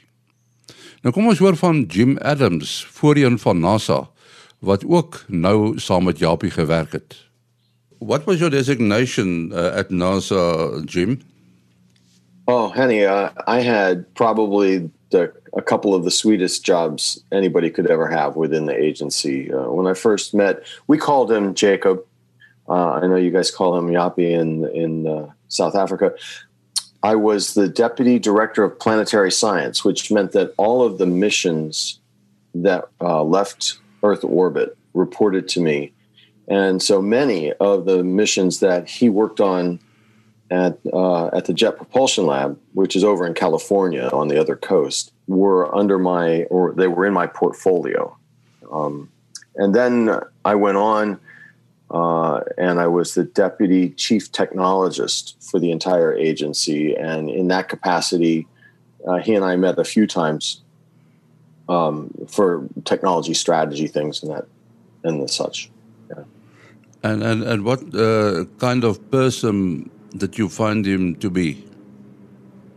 Nou 1.02 1.14
kom 1.14 1.30
ons 1.30 1.38
hoor 1.38 1.56
van 1.56 1.84
Jim 1.86 2.18
Adams, 2.18 2.82
voorheen 2.98 3.38
van 3.38 3.62
NASA, 3.62 4.11
wat 4.62 4.84
ook 4.86 5.24
nou 5.26 5.78
saam 5.78 6.04
met 6.04 6.18
Japie 6.18 6.50
gewerk 6.50 6.92
het. 6.92 7.16
What 7.98 8.24
was 8.24 8.38
your 8.38 8.50
designation 8.50 9.50
uh, 9.52 9.76
at 9.76 9.90
NASA, 9.90 10.82
Jim? 10.84 11.20
Oh, 12.46 12.74
honey, 12.74 13.06
uh, 13.06 13.30
I 13.46 13.60
had 13.60 14.14
probably 14.14 14.90
the, 15.10 15.32
a 15.56 15.62
couple 15.62 15.94
of 15.94 16.04
the 16.04 16.10
sweetest 16.10 16.64
jobs 16.64 17.24
anybody 17.30 17.70
could 17.70 17.90
ever 17.90 18.08
have 18.08 18.36
within 18.36 18.66
the 18.66 18.74
agency. 18.74 19.52
Uh, 19.52 19.70
when 19.70 19.86
I 19.86 19.94
first 19.94 20.34
met, 20.34 20.62
we 20.86 20.98
called 20.98 21.30
him 21.30 21.54
Jacob. 21.54 22.04
Uh, 22.68 22.92
I 23.02 23.06
know 23.06 23.16
you 23.16 23.30
guys 23.30 23.50
call 23.50 23.76
him 23.76 23.92
Japie 23.92 24.32
in 24.32 24.64
in 24.74 25.06
uh, 25.06 25.26
South 25.48 25.74
Africa. 25.74 26.14
I 27.02 27.16
was 27.16 27.54
the 27.54 27.68
deputy 27.68 28.18
director 28.18 28.62
of 28.62 28.78
planetary 28.78 29.32
science, 29.32 29.84
which 29.84 30.10
meant 30.10 30.32
that 30.32 30.54
all 30.56 30.82
of 30.86 30.98
the 30.98 31.06
missions 31.06 31.98
that 32.54 32.84
uh, 33.00 33.24
left 33.24 33.78
Earth 34.02 34.24
orbit 34.24 34.76
reported 34.94 35.48
to 35.48 35.60
me, 35.60 35.92
and 36.48 36.82
so 36.82 37.00
many 37.00 37.52
of 37.54 37.84
the 37.84 38.02
missions 38.02 38.60
that 38.60 38.88
he 38.88 39.08
worked 39.08 39.40
on 39.40 39.78
at 40.50 40.78
uh, 40.92 41.26
at 41.28 41.46
the 41.46 41.54
Jet 41.54 41.76
Propulsion 41.76 42.26
Lab, 42.26 42.58
which 42.74 42.94
is 42.94 43.04
over 43.04 43.26
in 43.26 43.34
California 43.34 44.08
on 44.12 44.28
the 44.28 44.38
other 44.38 44.56
coast, 44.56 45.12
were 45.26 45.74
under 45.74 45.98
my 45.98 46.42
or 46.44 46.72
they 46.72 46.88
were 46.88 47.06
in 47.06 47.14
my 47.14 47.26
portfolio. 47.26 48.16
Um, 48.70 49.10
and 49.56 49.74
then 49.74 50.10
I 50.44 50.54
went 50.54 50.78
on, 50.78 51.20
uh, 51.90 52.40
and 52.56 52.80
I 52.80 52.86
was 52.86 53.14
the 53.14 53.24
deputy 53.24 53.90
chief 53.90 54.32
technologist 54.32 55.34
for 55.50 55.60
the 55.60 55.70
entire 55.70 56.14
agency. 56.14 56.94
And 56.94 57.28
in 57.28 57.48
that 57.48 57.68
capacity, 57.68 58.46
uh, 59.06 59.18
he 59.18 59.34
and 59.34 59.44
I 59.44 59.56
met 59.56 59.78
a 59.78 59.84
few 59.84 60.06
times 60.06 60.62
um, 61.68 62.10
for 62.28 62.66
technology 62.84 63.34
strategy 63.34 63.86
things 63.86 64.22
and 64.22 64.32
that 64.32 64.46
and 65.04 65.22
the 65.22 65.28
such. 65.28 65.70
Yeah. 66.10 66.24
And 67.02 67.22
and 67.22 67.42
and 67.42 67.64
what 67.64 67.80
uh, 67.94 68.44
kind 68.58 68.84
of 68.84 69.10
person 69.10 69.90
that 70.14 70.38
you 70.38 70.48
find 70.48 70.86
him 70.86 71.16
to 71.16 71.30
be? 71.30 71.64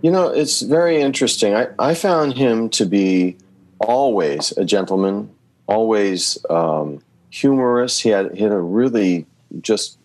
You 0.02 0.12
know, 0.12 0.28
it's 0.28 0.62
very 0.62 1.02
interesting. 1.02 1.56
I, 1.56 1.68
I 1.80 1.96
found 1.96 2.38
him 2.38 2.70
to 2.70 2.86
be 2.86 3.38
always 3.80 4.52
a 4.58 4.64
gentleman, 4.64 5.30
always 5.68 6.38
um, 6.50 7.02
humorous. 7.32 8.00
He 8.00 8.10
had, 8.10 8.36
he 8.36 8.44
had 8.44 8.52
a 8.52 8.60
really 8.60 9.26
just 9.62 9.98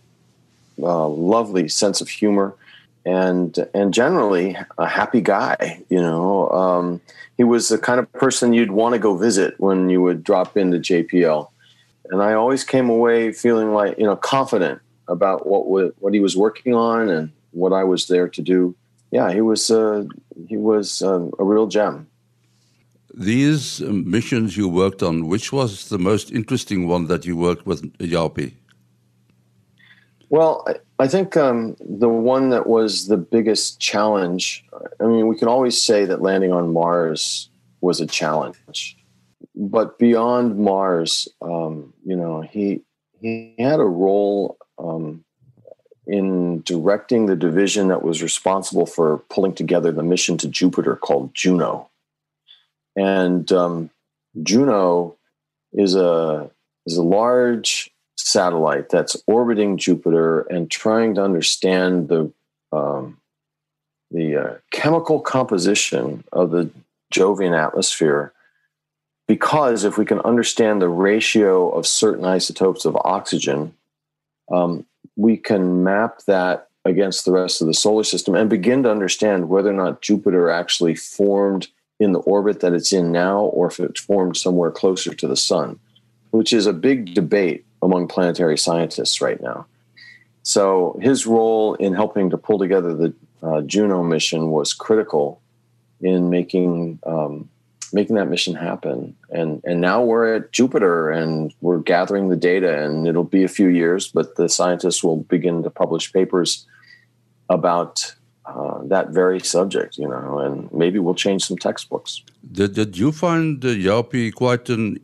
uh, 0.82 1.06
lovely 1.06 1.68
sense 1.68 2.00
of 2.00 2.08
humor 2.08 2.54
and 3.04 3.56
and 3.74 3.94
generally 3.94 4.56
a 4.78 4.86
happy 4.86 5.20
guy. 5.20 5.82
You 5.88 6.00
know, 6.00 6.48
um, 6.50 7.00
he 7.36 7.44
was 7.44 7.68
the 7.68 7.78
kind 7.78 8.00
of 8.00 8.12
person 8.12 8.52
you'd 8.52 8.72
want 8.72 8.94
to 8.94 8.98
go 8.98 9.16
visit 9.16 9.54
when 9.58 9.88
you 9.88 10.02
would 10.02 10.22
drop 10.22 10.56
into 10.56 10.78
JPL. 10.78 11.48
And 12.10 12.22
I 12.22 12.34
always 12.34 12.64
came 12.64 12.90
away 12.90 13.32
feeling 13.32 13.72
like 13.72 13.98
you 13.98 14.04
know 14.04 14.16
confident 14.16 14.80
about 15.08 15.46
what 15.46 15.94
what 16.00 16.14
he 16.14 16.20
was 16.20 16.36
working 16.36 16.74
on 16.74 17.08
and 17.08 17.32
what 17.52 17.72
I 17.72 17.84
was 17.84 18.06
there 18.06 18.28
to 18.28 18.42
do. 18.42 18.74
Yeah, 19.10 19.32
he 19.32 19.40
was 19.40 19.70
uh, 19.70 20.04
he 20.48 20.56
was 20.56 21.02
uh, 21.02 21.28
a 21.38 21.44
real 21.44 21.66
gem. 21.66 22.06
These 23.12 23.80
missions 23.80 24.56
you 24.56 24.68
worked 24.68 25.02
on, 25.02 25.26
which 25.26 25.52
was 25.52 25.88
the 25.88 25.98
most 25.98 26.30
interesting 26.30 26.86
one 26.86 27.06
that 27.08 27.26
you 27.26 27.36
worked 27.36 27.66
with 27.66 27.92
Japie? 27.98 28.54
Well, 30.30 30.64
I, 31.00 31.08
think 31.08 31.36
um, 31.36 31.76
the 31.80 32.08
one 32.08 32.50
that 32.50 32.68
was 32.68 33.08
the 33.08 33.16
biggest 33.16 33.80
challenge. 33.80 34.64
I 35.00 35.04
mean, 35.04 35.26
we 35.26 35.36
can 35.36 35.48
always 35.48 35.82
say 35.82 36.04
that 36.04 36.22
landing 36.22 36.52
on 36.52 36.72
Mars 36.72 37.50
was 37.80 38.00
a 38.00 38.06
challenge, 38.06 38.96
but 39.56 39.98
beyond 39.98 40.56
Mars, 40.56 41.26
um, 41.42 41.92
you 42.06 42.14
know, 42.14 42.42
he 42.42 42.82
he 43.20 43.56
had 43.58 43.80
a 43.80 43.84
role 43.84 44.56
um, 44.78 45.24
in 46.06 46.62
directing 46.62 47.26
the 47.26 47.36
division 47.36 47.88
that 47.88 48.04
was 48.04 48.22
responsible 48.22 48.86
for 48.86 49.18
pulling 49.30 49.54
together 49.54 49.90
the 49.90 50.04
mission 50.04 50.38
to 50.38 50.48
Jupiter 50.48 50.94
called 50.94 51.34
Juno. 51.34 51.90
and 52.94 53.50
um, 53.50 53.90
Juno 54.42 55.16
is 55.72 55.96
a 55.96 56.50
is 56.86 56.96
a 56.96 57.02
large 57.02 57.90
satellite 58.26 58.88
that's 58.88 59.16
orbiting 59.26 59.76
Jupiter 59.76 60.42
and 60.42 60.70
trying 60.70 61.14
to 61.14 61.24
understand 61.24 62.08
the 62.08 62.32
um, 62.72 63.18
the 64.10 64.36
uh, 64.36 64.54
chemical 64.72 65.20
composition 65.20 66.24
of 66.32 66.50
the 66.50 66.70
Jovian 67.12 67.56
atmosphere. 67.56 68.32
Because 69.28 69.84
if 69.84 69.96
we 69.96 70.04
can 70.04 70.20
understand 70.20 70.82
the 70.82 70.88
ratio 70.88 71.70
of 71.70 71.86
certain 71.86 72.24
isotopes 72.24 72.84
of 72.84 72.96
oxygen, 73.04 73.74
um, 74.50 74.84
we 75.16 75.36
can 75.36 75.84
map 75.84 76.22
that 76.26 76.68
against 76.84 77.24
the 77.24 77.32
rest 77.32 77.60
of 77.60 77.68
the 77.68 77.74
solar 77.74 78.02
system 78.02 78.34
and 78.34 78.50
begin 78.50 78.82
to 78.82 78.90
understand 78.90 79.48
whether 79.48 79.70
or 79.70 79.74
not 79.74 80.02
Jupiter 80.02 80.50
actually 80.50 80.96
formed 80.96 81.68
in 82.00 82.12
the 82.12 82.20
orbit 82.20 82.60
that 82.60 82.72
it's 82.72 82.92
in 82.92 83.12
now 83.12 83.40
or 83.40 83.68
if 83.68 83.78
it 83.78 83.98
formed 83.98 84.36
somewhere 84.36 84.70
closer 84.70 85.14
to 85.14 85.28
the 85.28 85.36
sun, 85.36 85.78
which 86.30 86.52
is 86.52 86.66
a 86.66 86.72
big 86.72 87.14
debate 87.14 87.64
among 87.82 88.08
planetary 88.08 88.58
scientists 88.58 89.20
right 89.20 89.40
now. 89.40 89.66
So 90.42 90.98
his 91.00 91.26
role 91.26 91.74
in 91.74 91.94
helping 91.94 92.30
to 92.30 92.38
pull 92.38 92.58
together 92.58 92.94
the 92.94 93.14
uh, 93.42 93.60
Juno 93.62 94.02
mission 94.02 94.50
was 94.50 94.72
critical 94.72 95.40
in 96.00 96.30
making 96.30 96.98
um, 97.04 97.48
making 97.92 98.16
that 98.16 98.28
mission 98.28 98.54
happen. 98.54 99.16
And 99.30 99.62
and 99.64 99.80
now 99.80 100.02
we're 100.02 100.36
at 100.36 100.52
Jupiter 100.52 101.10
and 101.10 101.52
we're 101.60 101.78
gathering 101.78 102.28
the 102.28 102.36
data, 102.36 102.82
and 102.84 103.06
it'll 103.06 103.24
be 103.24 103.44
a 103.44 103.48
few 103.48 103.68
years, 103.68 104.08
but 104.08 104.36
the 104.36 104.48
scientists 104.48 105.02
will 105.04 105.16
begin 105.16 105.62
to 105.62 105.70
publish 105.70 106.12
papers 106.12 106.66
about 107.48 108.14
uh, 108.46 108.78
that 108.84 109.10
very 109.10 109.40
subject, 109.40 109.98
you 109.98 110.08
know, 110.08 110.38
and 110.38 110.72
maybe 110.72 110.98
we'll 110.98 111.14
change 111.14 111.44
some 111.44 111.58
textbooks. 111.58 112.22
Did, 112.52 112.74
did 112.74 112.96
you 112.96 113.12
find 113.12 113.64
uh, 113.64 113.74
Japie 113.74 114.30
quite 114.30 114.68
an 114.70 114.98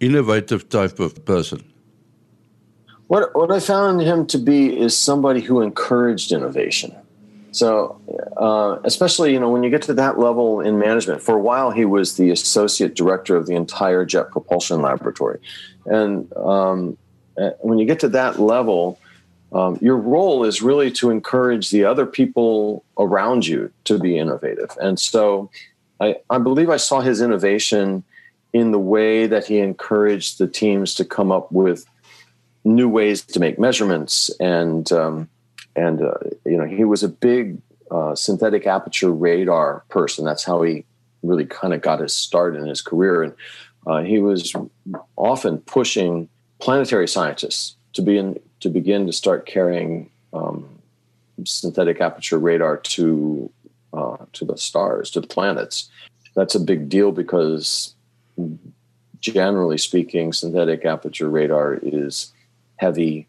innovative 0.00 0.68
type 0.68 0.98
of 0.98 1.24
person? 1.24 1.69
What, 3.10 3.34
what 3.34 3.50
I 3.50 3.58
found 3.58 4.00
him 4.00 4.24
to 4.28 4.38
be 4.38 4.78
is 4.78 4.96
somebody 4.96 5.40
who 5.40 5.62
encouraged 5.62 6.30
innovation. 6.30 6.94
So, 7.50 8.00
uh, 8.36 8.78
especially 8.84 9.32
you 9.32 9.40
know 9.40 9.50
when 9.50 9.64
you 9.64 9.70
get 9.70 9.82
to 9.82 9.94
that 9.94 10.20
level 10.20 10.60
in 10.60 10.78
management, 10.78 11.20
for 11.20 11.34
a 11.34 11.40
while 11.40 11.72
he 11.72 11.84
was 11.84 12.16
the 12.16 12.30
associate 12.30 12.94
director 12.94 13.34
of 13.34 13.48
the 13.48 13.56
entire 13.56 14.04
Jet 14.04 14.30
Propulsion 14.30 14.80
Laboratory, 14.80 15.40
and 15.86 16.32
um, 16.36 16.96
uh, 17.36 17.50
when 17.58 17.80
you 17.80 17.84
get 17.84 17.98
to 17.98 18.08
that 18.10 18.38
level, 18.38 19.00
um, 19.52 19.76
your 19.80 19.96
role 19.96 20.44
is 20.44 20.62
really 20.62 20.92
to 20.92 21.10
encourage 21.10 21.70
the 21.70 21.84
other 21.84 22.06
people 22.06 22.84
around 22.96 23.44
you 23.44 23.72
to 23.86 23.98
be 23.98 24.18
innovative. 24.18 24.70
And 24.80 25.00
so, 25.00 25.50
I, 25.98 26.14
I 26.30 26.38
believe 26.38 26.70
I 26.70 26.76
saw 26.76 27.00
his 27.00 27.20
innovation 27.20 28.04
in 28.52 28.70
the 28.70 28.78
way 28.78 29.26
that 29.26 29.46
he 29.46 29.58
encouraged 29.58 30.38
the 30.38 30.46
teams 30.46 30.94
to 30.94 31.04
come 31.04 31.32
up 31.32 31.50
with 31.50 31.84
new 32.64 32.88
ways 32.88 33.22
to 33.22 33.40
make 33.40 33.58
measurements 33.58 34.30
and 34.40 34.90
um, 34.92 35.28
and 35.76 36.02
uh, 36.02 36.14
you 36.44 36.56
know 36.56 36.64
he 36.64 36.84
was 36.84 37.02
a 37.02 37.08
big 37.08 37.58
uh, 37.90 38.14
synthetic 38.14 38.66
aperture 38.66 39.10
radar 39.10 39.84
person. 39.88 40.24
That's 40.24 40.44
how 40.44 40.62
he 40.62 40.84
really 41.22 41.46
kind 41.46 41.74
of 41.74 41.80
got 41.80 42.00
his 42.00 42.14
start 42.14 42.56
in 42.56 42.66
his 42.66 42.82
career, 42.82 43.22
and 43.22 43.34
uh, 43.86 44.02
he 44.02 44.18
was 44.18 44.54
often 45.16 45.58
pushing 45.58 46.28
planetary 46.58 47.08
scientists 47.08 47.76
to 47.94 48.02
be 48.02 48.18
in 48.18 48.38
to 48.60 48.68
begin 48.68 49.06
to 49.06 49.12
start 49.12 49.46
carrying 49.46 50.10
um, 50.32 50.68
synthetic 51.44 52.00
aperture 52.00 52.38
radar 52.38 52.76
to 52.76 53.50
uh, 53.92 54.16
to 54.32 54.44
the 54.44 54.56
stars, 54.56 55.10
to 55.10 55.20
the 55.20 55.26
planets. 55.26 55.88
That's 56.34 56.54
a 56.54 56.60
big 56.60 56.88
deal 56.88 57.10
because 57.10 57.94
generally 59.20 59.78
speaking, 59.78 60.32
synthetic 60.32 60.84
aperture 60.84 61.28
radar 61.28 61.78
is 61.82 62.32
heavy 62.80 63.26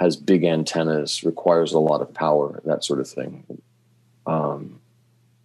has 0.00 0.16
big 0.16 0.44
antennas, 0.44 1.24
requires 1.24 1.72
a 1.72 1.78
lot 1.78 2.00
of 2.00 2.12
power, 2.14 2.60
that 2.64 2.84
sort 2.84 3.00
of 3.00 3.08
thing. 3.08 3.44
Um, 4.26 4.80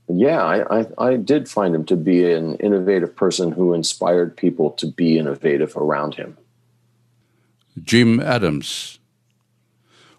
yeah, 0.07 0.41
I, 0.43 0.79
I, 0.79 0.85
I, 0.97 1.15
did 1.17 1.49
find 1.49 1.75
him 1.75 1.85
to 1.85 1.95
be 1.95 2.31
an 2.33 2.55
innovative 2.55 3.15
person 3.15 3.51
who 3.51 3.73
inspired 3.73 4.35
people 4.35 4.71
to 4.71 4.88
be 4.88 5.17
innovative 5.19 5.75
around 5.75 6.15
him. 6.15 6.38
Jim 7.83 8.19
Adams. 8.19 8.99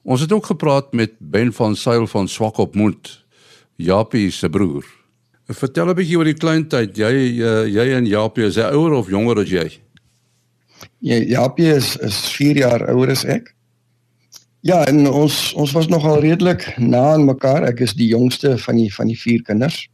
Ons 0.02 0.20
het 0.20 0.32
ook 0.32 0.46
gepraat 0.46 0.92
met 0.92 1.10
Ben 1.18 1.52
van 1.52 1.76
Zyl 1.76 2.06
van 2.06 2.28
Swakopmund, 2.28 3.24
Japie 3.76 4.30
se 4.30 4.48
broer. 4.48 4.84
Vertel 5.46 5.88
'n 5.88 5.94
bietjie 5.94 6.16
oor 6.16 6.24
die 6.24 6.38
klein 6.38 6.68
tyd. 6.68 6.96
Jy 6.96 7.42
uh, 7.42 7.66
jy 7.66 7.92
en 7.96 8.06
Japie 8.06 8.46
is 8.46 8.56
hy 8.56 8.70
ouer 8.70 8.92
of 8.92 9.10
jonger 9.10 9.42
as 9.42 9.50
jy? 9.50 9.66
Ja, 11.00 11.16
Japie 11.16 11.74
is 11.74 11.96
is 11.96 12.16
4 12.36 12.56
jaar 12.56 12.82
ouer 12.92 13.10
as 13.10 13.24
ek. 13.24 13.54
Ja, 14.60 14.82
en 14.84 15.06
ons 15.08 15.52
ons 15.56 15.72
was 15.72 15.88
nogal 15.88 16.20
redelik 16.20 16.66
na 16.76 17.14
aan 17.14 17.24
mekaar. 17.24 17.64
Ek 17.64 17.80
is 17.80 17.94
die 17.96 18.10
jongste 18.12 18.58
van 18.60 18.76
die 18.76 18.90
van 18.92 19.08
die 19.08 19.16
vier 19.16 19.40
kinders. 19.42 19.86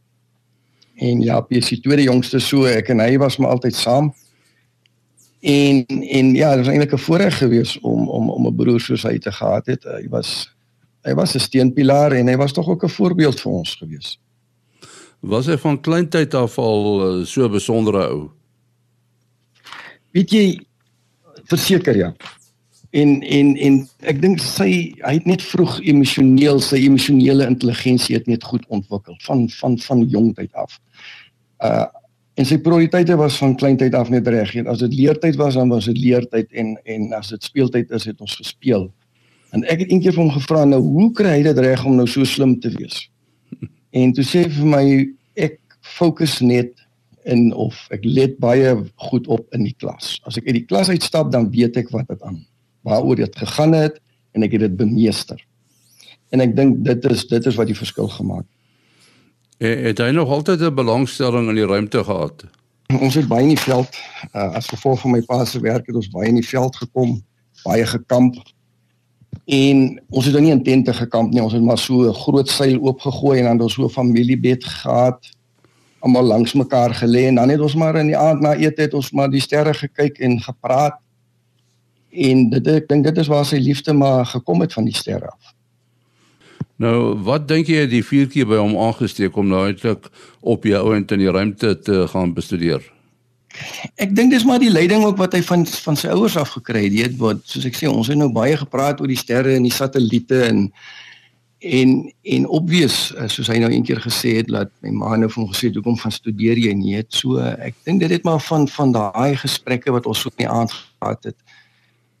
En 0.99 1.21
ja, 1.23 1.39
hy 1.47 1.61
is 1.61 1.71
die 1.71 1.79
tweede 1.79 2.03
jongste 2.09 2.41
so 2.43 2.67
ek 2.67 2.91
en 2.91 2.99
hy 2.99 3.15
was 3.21 3.37
maar 3.39 3.55
altyd 3.55 3.75
saam. 3.79 4.11
En 5.39 5.85
en 5.87 6.35
ja, 6.35 6.55
dit 6.57 6.65
was 6.65 6.73
eintlik 6.73 6.93
'n 6.93 7.05
voorreg 7.07 7.37
geweest 7.37 7.79
om 7.81 8.09
om 8.09 8.29
om 8.29 8.47
'n 8.47 8.55
broer 8.55 8.79
soos 8.79 9.03
hy 9.03 9.17
te 9.17 9.31
gehad 9.31 9.65
het. 9.65 9.83
Hy 9.83 10.07
was 10.09 10.51
hy 11.07 11.13
was 11.13 11.35
'n 11.35 11.39
steunpilaar 11.39 12.11
en 12.11 12.27
hy 12.27 12.35
was 12.35 12.51
tog 12.51 12.67
ook 12.67 12.83
'n 12.83 12.89
voorbeeld 12.99 13.39
vir 13.39 13.51
ons 13.51 13.75
geweest. 13.75 14.19
Was 15.19 15.45
hy 15.45 15.57
van 15.57 15.81
kleintyd 15.81 16.33
af 16.33 16.57
al 16.57 16.83
eh, 17.01 17.25
so 17.25 17.49
besondere 17.49 18.09
ou? 18.09 18.31
Weet 20.11 20.31
jy 20.31 20.66
verseker 21.49 21.97
ja 21.97 22.11
en 22.89 23.21
en 23.21 23.55
en 23.57 23.77
ek 24.07 24.21
dink 24.23 24.41
sy 24.41 24.69
hy 25.03 25.13
het 25.17 25.27
net 25.27 25.43
vroeg 25.43 25.79
emosioneel 25.83 26.61
sy 26.63 26.79
emosionele 26.85 27.47
intelligensie 27.49 28.15
het 28.15 28.27
net 28.31 28.45
goed 28.47 28.65
ontwikkel 28.73 29.17
van 29.25 29.47
van 29.59 29.77
van 29.83 30.03
jongtyd 30.07 30.53
af. 30.53 30.79
Uh 31.63 31.85
en 32.37 32.45
sy 32.45 32.59
prioriteite 32.61 33.15
was 33.17 33.39
van 33.41 33.55
kleintyd 33.57 33.95
af 33.97 34.11
net 34.13 34.27
reg. 34.29 34.51
As 34.69 34.83
dit 34.83 34.93
leertyd 34.93 35.39
was 35.41 35.55
dan 35.57 35.71
was 35.73 35.87
dit 35.89 35.97
leertyd 35.97 36.51
en 36.53 36.75
en 36.85 37.13
as 37.17 37.31
dit 37.33 37.43
speeltyd 37.43 37.91
is 37.91 38.05
het 38.05 38.21
ons 38.21 38.35
gespeel. 38.35 38.91
En 39.51 39.63
ek 39.65 39.81
het 39.81 39.91
eendag 39.91 40.13
vir 40.13 40.23
hom 40.23 40.33
gevra 40.35 40.65
nou 40.65 40.81
hoe 40.81 41.11
kry 41.17 41.39
hy 41.39 41.43
dit 41.49 41.61
reg 41.65 41.85
om 41.85 41.95
nou 41.97 42.05
so 42.07 42.23
slim 42.23 42.59
te 42.59 42.71
wees? 42.77 43.07
En 43.97 44.11
toe 44.13 44.23
sê 44.27 44.43
hy 44.43 44.49
vir 44.53 44.67
my 44.69 44.85
ek 45.47 45.57
fokus 45.81 46.37
net 46.45 46.75
in 47.27 47.53
of 47.53 47.75
ek 47.93 48.05
let 48.05 48.37
baie 48.39 48.75
goed 49.09 49.27
op 49.27 49.45
in 49.55 49.67
die 49.67 49.75
klas. 49.77 50.17
As 50.23 50.37
ek 50.39 50.47
uit 50.47 50.61
die 50.61 50.67
klas 50.69 50.89
uitstap 50.89 51.31
dan 51.31 51.49
weet 51.51 51.77
ek 51.77 51.91
wat 51.95 52.07
dit 52.07 52.21
aan 52.21 52.45
waaroor 52.87 53.19
dit 53.19 53.35
gegaan 53.35 53.73
het 53.75 53.99
en 54.31 54.43
ek 54.43 54.55
het 54.55 54.63
dit 54.67 54.75
bemeester. 54.79 55.39
En 56.31 56.43
ek 56.43 56.55
dink 56.55 56.83
dit 56.85 57.05
is 57.11 57.25
dit 57.27 57.45
is 57.45 57.57
wat 57.59 57.67
die 57.67 57.77
verskil 57.77 58.07
gemaak 58.07 58.45
het. 58.45 58.55
En 59.57 59.83
het 59.83 59.97
hy 59.97 60.11
nog 60.13 60.29
altyd 60.29 60.61
'n 60.61 60.75
belangstelling 60.75 61.49
in 61.49 61.55
die 61.55 61.65
ruimte 61.65 62.03
gehad? 62.03 62.45
Ons 63.01 63.15
het 63.15 63.27
baie 63.27 63.43
in 63.43 63.55
die 63.55 63.59
veld 63.59 63.89
uh, 64.33 64.53
as 64.53 64.67
gevolg 64.67 64.99
van 64.99 65.11
my 65.11 65.21
pa 65.21 65.45
se 65.45 65.59
werk 65.59 65.87
het 65.87 65.95
ons 65.95 66.09
baie 66.09 66.29
in 66.29 66.39
die 66.39 66.47
veld 66.47 66.75
gekom, 66.75 67.23
baie 67.63 67.85
gekamp. 67.85 68.35
En 69.45 70.03
ons 70.09 70.25
het 70.25 70.33
dan 70.33 70.43
nie 70.43 70.51
in 70.51 70.63
tente 70.63 70.93
gekamp 70.93 71.33
nie, 71.33 71.43
ons 71.43 71.53
het 71.53 71.63
maar 71.63 71.77
so 71.77 72.07
'n 72.07 72.13
groot 72.13 72.49
seil 72.49 72.79
oopgegooi 72.79 73.39
en 73.39 73.45
dan 73.45 73.61
ons 73.61 73.73
so 73.73 73.83
'n 73.83 73.89
familiebed 73.89 74.63
gehad 74.63 75.36
almal 75.99 76.23
langs 76.23 76.53
mekaar 76.53 76.93
gelê 76.95 77.27
en 77.27 77.35
dan 77.35 77.49
het 77.49 77.59
ons 77.59 77.75
maar 77.75 77.95
in 77.99 78.11
die 78.11 78.17
aand 78.17 78.41
na 78.41 78.55
ete 78.55 78.85
het 78.85 78.93
ons 78.97 79.11
maar 79.11 79.29
die 79.29 79.41
sterre 79.41 79.73
gekyk 79.73 80.19
en 80.19 80.39
gepraat 80.41 80.99
en 82.11 82.49
dit 82.49 82.67
ek 82.73 82.89
dink 82.89 83.05
dit 83.05 83.17
is 83.17 83.29
waar 83.31 83.45
sy 83.45 83.59
liefde 83.61 83.93
maar 83.93 84.25
gekom 84.25 84.61
het 84.63 84.73
van 84.73 84.85
die 84.87 84.95
sterre 84.95 85.29
af. 85.31 85.53
Nou, 86.77 87.17
wat 87.25 87.47
dink 87.49 87.69
jy 87.73 87.87
die 87.89 88.03
vuurtjie 88.05 88.45
by 88.45 88.59
hom 88.61 88.75
aangesteek 88.77 89.37
om 89.37 89.47
nou 89.49 89.63
eintlik 89.65 90.11
op 90.45 90.65
jou 90.67 90.77
ouend 90.77 91.11
in 91.15 91.23
die 91.23 91.33
ruimte 91.33 91.73
te 91.81 92.05
gaan 92.11 92.35
bestudeer? 92.37 92.83
Ek 93.97 94.13
dink 94.13 94.29
dis 94.29 94.45
maar 94.45 94.61
die 94.61 94.69
leiding 94.69 95.01
ook 95.05 95.17
wat 95.17 95.33
hy 95.33 95.41
van 95.45 95.65
van 95.65 95.97
sy 95.97 96.11
ouers 96.13 96.37
af 96.37 96.53
gekry 96.59 96.83
het, 96.85 96.93
weet 96.93 97.17
wat 97.21 97.41
soos 97.49 97.65
ek 97.65 97.77
sê, 97.79 97.89
ons 97.89 98.09
het 98.11 98.19
nou 98.19 98.29
baie 98.33 98.57
gepraat 98.59 99.01
oor 99.01 99.09
die 99.09 99.17
sterre 99.17 99.55
en 99.57 99.65
die 99.65 99.73
satelliete 99.73 100.43
en 100.45 100.67
en 101.59 102.13
en 102.21 102.47
obvious 102.47 103.13
soos 103.33 103.47
hy 103.49 103.57
nou 103.57 103.71
eendag 103.71 104.03
gesê 104.05 104.37
het 104.37 104.49
dat 104.53 104.69
my 104.85 104.91
ma 104.93 105.15
nou 105.17 105.29
van 105.31 105.47
gesê 105.49 105.71
het 105.71 105.79
hoekom 105.79 105.97
gaan 105.97 106.13
studeer 106.13 106.57
jy 106.57 106.73
nie 106.77 106.95
het 106.99 107.13
so 107.13 107.39
ek 107.41 107.75
dink 107.85 108.03
dit 108.03 108.11
het 108.13 108.23
maar 108.23 108.41
van 108.45 108.67
van 108.67 108.91
daai 108.91 109.35
gesprekke 109.35 109.91
wat 109.91 110.05
ons 110.05 110.21
so 110.21 110.29
in 110.35 110.45
die 110.45 110.49
aand 110.49 110.71
gehad 110.71 111.23
het 111.23 111.37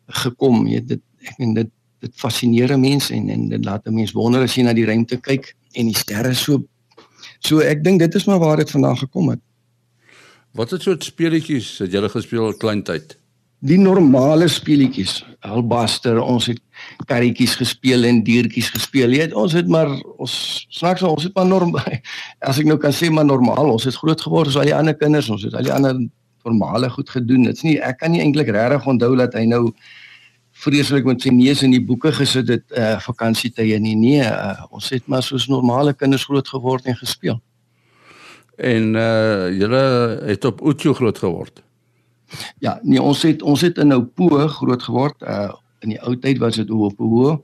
gekom. 0.07 0.65
Jy 0.67 0.81
dit 0.85 1.03
ek 1.27 1.41
meen 1.41 1.53
dit 1.57 1.73
dit 1.97 2.13
fascineer 2.13 2.75
mense 2.79 3.13
en 3.13 3.29
en 3.33 3.47
dit 3.49 3.65
laat 3.65 3.87
'n 3.87 3.93
mens 3.93 4.11
wonder 4.13 4.43
as 4.43 4.55
jy 4.55 4.63
na 4.63 4.73
die 4.73 4.85
ruimte 4.85 5.17
kyk 5.17 5.55
en 5.73 5.85
die 5.85 5.97
sterre 5.97 6.33
so 6.33 6.63
so 7.39 7.59
ek 7.59 7.83
dink 7.83 7.99
dit 7.99 8.15
is 8.15 8.25
maar 8.25 8.39
waar 8.39 8.57
dit 8.57 8.71
vandaan 8.71 8.97
gekom 8.97 9.29
het. 9.29 9.39
Wat 10.53 10.69
het 10.71 10.81
soort 10.81 11.03
speletjies 11.03 11.77
het 11.77 11.91
julle 11.91 12.09
gespeel 12.09 12.45
al 12.45 12.53
kleintyd? 12.53 13.17
Die 13.65 13.77
normale 13.81 14.47
speletjies, 14.51 15.23
Albaster, 15.47 16.19
ons 16.21 16.49
het 16.51 16.59
karretjies 17.09 17.55
gespeel 17.57 18.05
en 18.05 18.19
diertjies 18.25 18.69
gespeel. 18.73 19.15
Jy 19.15 19.27
het 19.27 19.33
ons 19.37 19.55
het 19.57 19.69
maar 19.71 19.89
ons 20.21 20.33
snaaks 20.77 21.05
ons 21.07 21.25
het 21.25 21.33
maar 21.37 21.47
normaal 21.49 21.97
as 22.49 22.59
ek 22.61 22.69
nou 22.69 22.77
kan 22.81 22.93
sê 22.93 23.09
maar 23.13 23.25
normaal, 23.25 23.71
ons 23.73 23.87
het 23.87 23.97
groot 23.97 24.21
geword 24.21 24.51
soos 24.51 24.61
al 24.61 24.69
die 24.69 24.77
ander 24.77 24.97
kinders, 24.97 25.31
ons 25.33 25.47
het 25.47 25.57
al 25.57 25.65
die 25.65 25.73
ander 25.73 25.97
normale 26.45 26.89
goed 26.93 27.09
gedoen. 27.11 27.47
Dit's 27.49 27.65
nie 27.65 27.77
ek 27.83 28.01
kan 28.03 28.13
nie 28.13 28.21
eintlik 28.23 28.51
regtig 28.53 28.85
onthou 28.87 29.15
dat 29.19 29.35
hy 29.35 29.47
nou 29.49 29.63
vreeslik 30.57 31.05
met 31.05 31.21
sy 31.21 31.33
neus 31.33 31.61
in 31.65 31.73
die 31.73 31.83
boeke 31.83 32.11
gesit 32.15 32.49
het 32.49 32.65
uh 32.77 32.95
vakansietye 33.03 33.77
nie. 33.81 33.97
Nee, 33.97 34.23
uh, 34.25 34.65
ons 34.73 34.89
het 34.93 35.05
maar 35.09 35.25
soos 35.25 35.49
normale 35.51 35.93
kinders 35.93 36.25
groot 36.29 36.47
geword 36.47 36.89
en 36.89 36.97
gespeel. 36.97 37.41
En 38.57 38.93
uh 38.97 39.49
julle 39.53 39.85
het 40.29 40.45
op 40.49 40.61
Ocho 40.61 40.93
groot 40.97 41.17
geword. 41.17 41.61
Ja, 42.59 42.79
nee, 42.83 43.01
ons 43.01 43.21
het 43.21 43.41
ons 43.41 43.61
het 43.61 43.77
in 43.77 43.91
Oupo 43.91 44.47
groot 44.47 44.83
geword. 44.83 45.21
Uh 45.21 45.53
in 45.85 45.91
die 45.93 45.99
ou 46.01 46.15
tyd 46.17 46.39
was 46.41 46.55
dit 46.57 46.69
Oupo. 46.69 47.43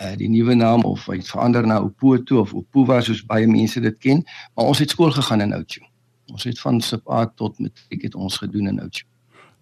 Uh 0.00 0.14
die 0.16 0.28
nuwe 0.28 0.54
naam 0.54 0.82
of 0.88 1.06
hy 1.06 1.18
het 1.20 1.28
verander 1.28 1.66
na 1.66 1.78
Oupo 1.82 2.16
toe 2.22 2.40
of 2.40 2.54
Oupo 2.54 2.84
was 2.88 3.10
soos 3.10 3.24
baie 3.26 3.46
mense 3.46 3.80
dit 3.80 3.98
ken, 3.98 4.24
maar 4.54 4.70
ons 4.72 4.78
het 4.78 4.90
skool 4.90 5.10
gegaan 5.10 5.44
in 5.44 5.52
Oucho. 5.52 5.84
Ons 6.32 6.44
het 6.44 6.60
van 6.60 6.80
sub 6.80 7.10
A 7.10 7.26
tot 7.26 7.58
matriek 7.58 8.02
het 8.02 8.14
ons 8.14 8.36
gedoen 8.36 8.68
in 8.72 8.80
Oucho. 8.80 9.06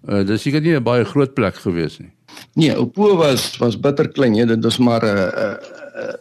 Uh 0.07 0.23
dis 0.27 0.43
seker 0.43 0.61
nie 0.61 0.77
'n 0.77 0.83
baie 0.83 1.05
groot 1.05 1.35
plek 1.35 1.55
gewees 1.55 1.99
nie. 1.99 2.13
Nee, 2.55 2.77
Oupo 2.77 3.17
was 3.17 3.57
was 3.57 3.81
bitter 3.81 4.09
klein, 4.09 4.35
jy, 4.35 4.45
dit 4.45 4.63
was 4.63 4.79
maar 4.79 5.03
'n 5.03 5.17
uh, 5.17 5.25
'n 5.25 5.59
uh, 5.99 6.05
uh, 6.05 6.15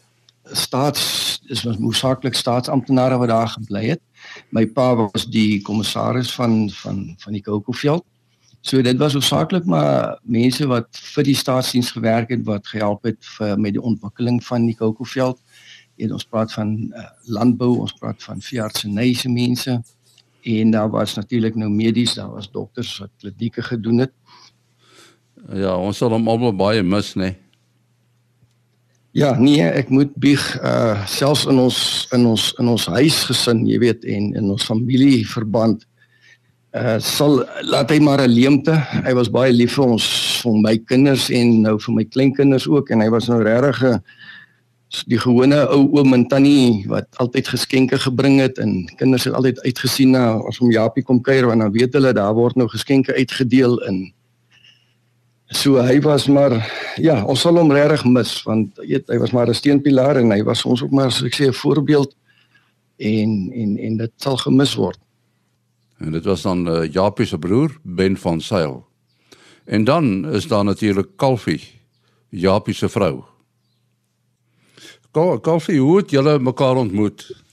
staats 0.51 1.41
is 1.47 1.63
was 1.63 1.77
moesaklik 1.77 2.35
staatsamptenare 2.35 3.17
wat 3.17 3.29
daar 3.29 3.47
gebly 3.47 3.85
het. 3.85 4.01
My 4.49 4.65
pa 4.65 4.95
was 4.95 5.25
die 5.29 5.61
kommissaris 5.61 6.33
van 6.33 6.69
van 6.69 7.15
van 7.17 7.33
die 7.33 7.41
Kokoveld. 7.41 8.05
So 8.65 8.81
dit 8.81 8.97
was 8.97 9.13
hoofsaaklik 9.13 9.67
maar 9.69 10.15
mense 10.23 10.65
wat 10.65 10.97
vir 11.13 11.27
die 11.27 11.37
staatsdiens 11.37 11.91
gewerk 11.93 12.31
het 12.33 12.41
wat 12.47 12.65
gehelp 12.67 13.03
het 13.05 13.19
vir 13.35 13.59
met 13.61 13.75
die 13.75 13.81
ontwikkeling 13.81 14.39
van 14.43 14.65
die 14.65 14.73
Kokoveld. 14.73 15.37
En 16.01 16.15
ons 16.17 16.25
praat 16.25 16.53
van 16.53 16.71
uh, 16.89 17.05
landbou, 17.29 17.75
ons 17.83 17.93
praat 17.93 18.23
van 18.25 18.41
veeartsenyse 18.41 19.29
mense 19.29 19.77
en 20.45 20.73
daar 20.73 20.89
was 20.89 21.13
natuurlik 21.13 21.55
nou 21.55 21.69
medies, 21.69 22.17
daar 22.17 22.33
was 22.33 22.49
dokters 22.51 22.97
wat 23.03 23.13
klinieke 23.21 23.61
gedoen 23.61 24.03
het. 24.07 24.13
Ja, 25.53 25.77
ons 25.77 26.01
sal 26.01 26.13
hom 26.17 26.27
almal 26.29 26.53
baie 26.57 26.83
mis, 26.83 27.13
nê. 27.13 27.21
Nee. 27.21 27.41
Ja, 29.15 29.35
nee, 29.39 29.61
ek 29.63 29.93
moet 29.93 30.11
bieg 30.19 30.43
uh 30.59 31.05
selfs 31.07 31.45
in 31.47 31.61
ons 31.61 31.77
in 32.17 32.25
ons 32.27 32.49
in 32.59 32.67
ons 32.67 32.85
huisgesin, 32.97 33.61
jy 33.69 33.77
weet, 33.79 34.03
en 34.09 34.33
in 34.41 34.49
ons 34.51 34.65
familieverband 34.67 35.85
uh 36.75 36.97
sal 36.99 37.39
laat 37.63 37.91
hy 37.93 37.99
maar 38.03 38.21
'n 38.21 38.31
leemte. 38.31 38.75
Hy 39.07 39.13
was 39.15 39.31
baie 39.31 39.51
lief 39.53 39.75
vir 39.79 39.85
ons, 39.95 40.05
vir 40.43 40.55
my 40.59 40.77
kinders 40.77 41.29
en 41.29 41.61
nou 41.61 41.79
vir 41.79 41.93
my 41.93 42.03
kleinkinders 42.03 42.67
ook. 42.67 42.89
En 42.89 42.99
hy 42.99 43.09
was 43.09 43.27
nou 43.27 43.41
regtig 43.43 43.83
'n 43.83 44.01
die 45.07 45.19
gewone 45.19 45.67
ou 45.67 45.87
oom 45.97 46.13
en 46.13 46.27
tannie 46.27 46.85
wat 46.87 47.07
altyd 47.17 47.47
geskenke 47.47 47.97
gebring 47.99 48.39
het 48.39 48.57
en 48.57 48.85
kinders 48.95 49.23
het 49.23 49.33
altyd 49.33 49.59
uitgesien 49.65 50.11
na 50.11 50.39
as 50.47 50.57
hom 50.57 50.71
Japie 50.71 51.03
kom 51.03 51.21
kuier 51.21 51.47
want 51.47 51.59
dan 51.59 51.71
weet 51.71 51.93
hulle 51.93 52.13
daar 52.13 52.33
word 52.33 52.55
nou 52.55 52.67
geskenke 52.67 53.13
uitgedeel 53.13 53.79
in. 53.87 54.13
So 55.47 55.81
hy 55.81 55.99
was 56.01 56.27
maar 56.27 56.59
ja 56.97 57.23
ons 57.25 57.41
sal 57.41 57.57
hom 57.57 57.71
regtig 57.71 58.05
mis 58.05 58.43
want 58.43 58.77
weet 58.77 59.07
hy 59.07 59.17
was 59.17 59.31
maar 59.31 59.47
'n 59.47 59.53
steunpilaar 59.53 60.17
en 60.17 60.31
hy 60.31 60.43
was 60.43 60.65
ons 60.65 60.83
ook 60.83 60.91
maar 60.91 61.07
as 61.07 61.23
ek 61.23 61.35
sê 61.35 61.47
'n 61.47 61.53
voorbeeld. 61.53 62.15
En 62.97 63.51
en 63.53 63.77
en 63.77 63.97
dit 63.97 64.11
sal 64.17 64.37
gemis 64.37 64.75
word 64.75 64.99
En 65.97 66.11
dit 66.11 66.25
was 66.25 66.41
dan 66.41 66.67
uh, 66.67 66.91
Japie 66.91 67.25
se 67.25 67.37
broer 67.39 67.77
Ben 67.83 68.17
van 68.17 68.41
Sail. 68.41 68.85
En 69.65 69.83
dan 69.83 70.27
is 70.31 70.47
daar 70.47 70.63
natuurlik 70.63 71.07
Kalfie, 71.15 71.61
Japie 72.29 72.73
se 72.73 72.89
vrou. 72.89 73.23
Kalfie, 75.41 75.79
hoe 75.79 75.97
het 75.97 76.09
julle 76.11 76.39
mekaar 76.39 76.75
ontmoet? 76.75 77.43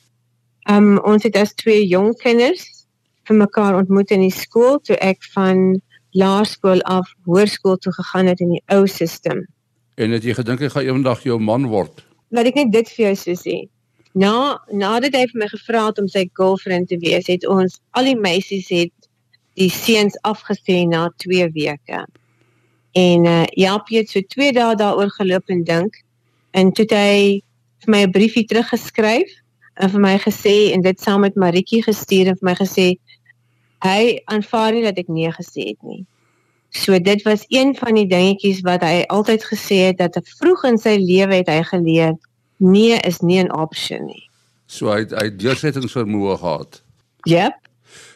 Um 0.70 0.98
ons 0.98 1.22
het 1.22 1.36
as 1.36 1.54
twee 1.54 1.86
jong 1.86 2.14
kinders 2.18 2.86
vir 3.26 3.36
mekaar 3.36 3.76
ontmoet 3.78 4.10
in 4.10 4.22
die 4.26 4.34
skool 4.34 4.80
toe 4.82 4.96
ek 5.02 5.22
van 5.34 5.80
laerskool 6.18 6.82
af 6.90 7.08
hoërskool 7.26 7.78
toe 7.82 7.92
gegaan 7.92 8.30
het 8.30 8.40
in 8.40 8.56
die 8.56 8.62
ou 8.74 8.86
stelsel. 8.86 9.44
En 9.94 10.10
het 10.10 10.24
jy 10.24 10.34
gedink 10.34 10.60
jy 10.60 10.70
gaan 10.74 10.88
eendag 10.90 11.22
jou 11.24 11.38
man 11.40 11.66
word? 11.70 12.02
Laat 12.34 12.50
ek 12.50 12.58
net 12.62 12.72
dit 12.74 12.92
vir 12.96 13.12
jou 13.12 13.36
sê. 13.38 13.56
Na 14.14 14.60
nadat 14.68 15.14
hy 15.16 15.26
vir 15.30 15.38
my 15.40 15.48
gevra 15.48 15.86
het 15.88 15.98
om 15.98 16.08
sy 16.08 16.26
girlfriend 16.36 16.88
te 16.88 16.98
wees, 17.00 17.30
het 17.32 17.46
ons 17.48 17.78
al 17.96 18.10
die 18.10 18.18
meisies 18.18 18.68
het 18.68 18.92
die 19.56 19.70
seuns 19.72 20.18
afgesê 20.28 20.82
na 20.88 21.08
2 21.24 21.48
weke. 21.56 22.04
En 22.92 23.24
uh 23.24 23.44
Japie 23.56 24.02
het 24.02 24.10
so 24.12 24.20
2 24.20 24.52
dae 24.52 24.76
daaroor 24.76 25.10
geloop 25.16 25.48
en 25.48 25.64
dink 25.64 25.96
en 26.52 26.72
toe 26.72 26.84
het 26.84 26.96
hy 26.96 27.40
vir 27.84 27.90
my 27.94 28.02
'n 28.04 28.12
briefie 28.12 28.44
teruggeskryf 28.44 29.30
en 29.80 29.90
vir 29.90 30.00
my 30.00 30.16
gesê 30.18 30.72
en 30.72 30.82
dit 30.82 31.00
saam 31.00 31.20
met 31.20 31.34
Maritjie 31.34 31.82
gestuur 31.82 32.28
en 32.28 32.36
vir 32.36 32.48
my 32.50 32.54
gesê 32.54 32.86
hy 33.82 34.20
aanvaar 34.28 34.72
nie 34.72 34.82
dat 34.84 34.98
ek 34.98 35.08
nee 35.08 35.30
gesê 35.32 35.72
het 35.72 35.82
nie. 35.82 36.04
So 36.70 36.98
dit 36.98 37.22
was 37.22 37.44
een 37.48 37.74
van 37.76 37.94
die 37.94 38.06
dingetjies 38.06 38.60
wat 38.60 38.82
hy 38.82 39.04
altyd 39.08 39.44
gesê 39.44 39.88
het 39.88 39.98
dat 39.98 40.20
vroeg 40.38 40.64
in 40.64 40.78
sy 40.78 40.96
lewe 41.00 41.40
het 41.40 41.48
hy 41.48 41.62
geleer 41.62 42.14
nee 42.62 42.98
is 43.02 43.20
nie 43.20 43.42
'n 43.42 43.52
opsie 43.52 44.00
nie. 44.00 44.24
So 44.66 44.88
hy 44.88 45.04
hy 45.10 45.28
deursettingsvermoë 45.36 46.38
gehad. 46.38 46.82
Yep. 47.28 47.58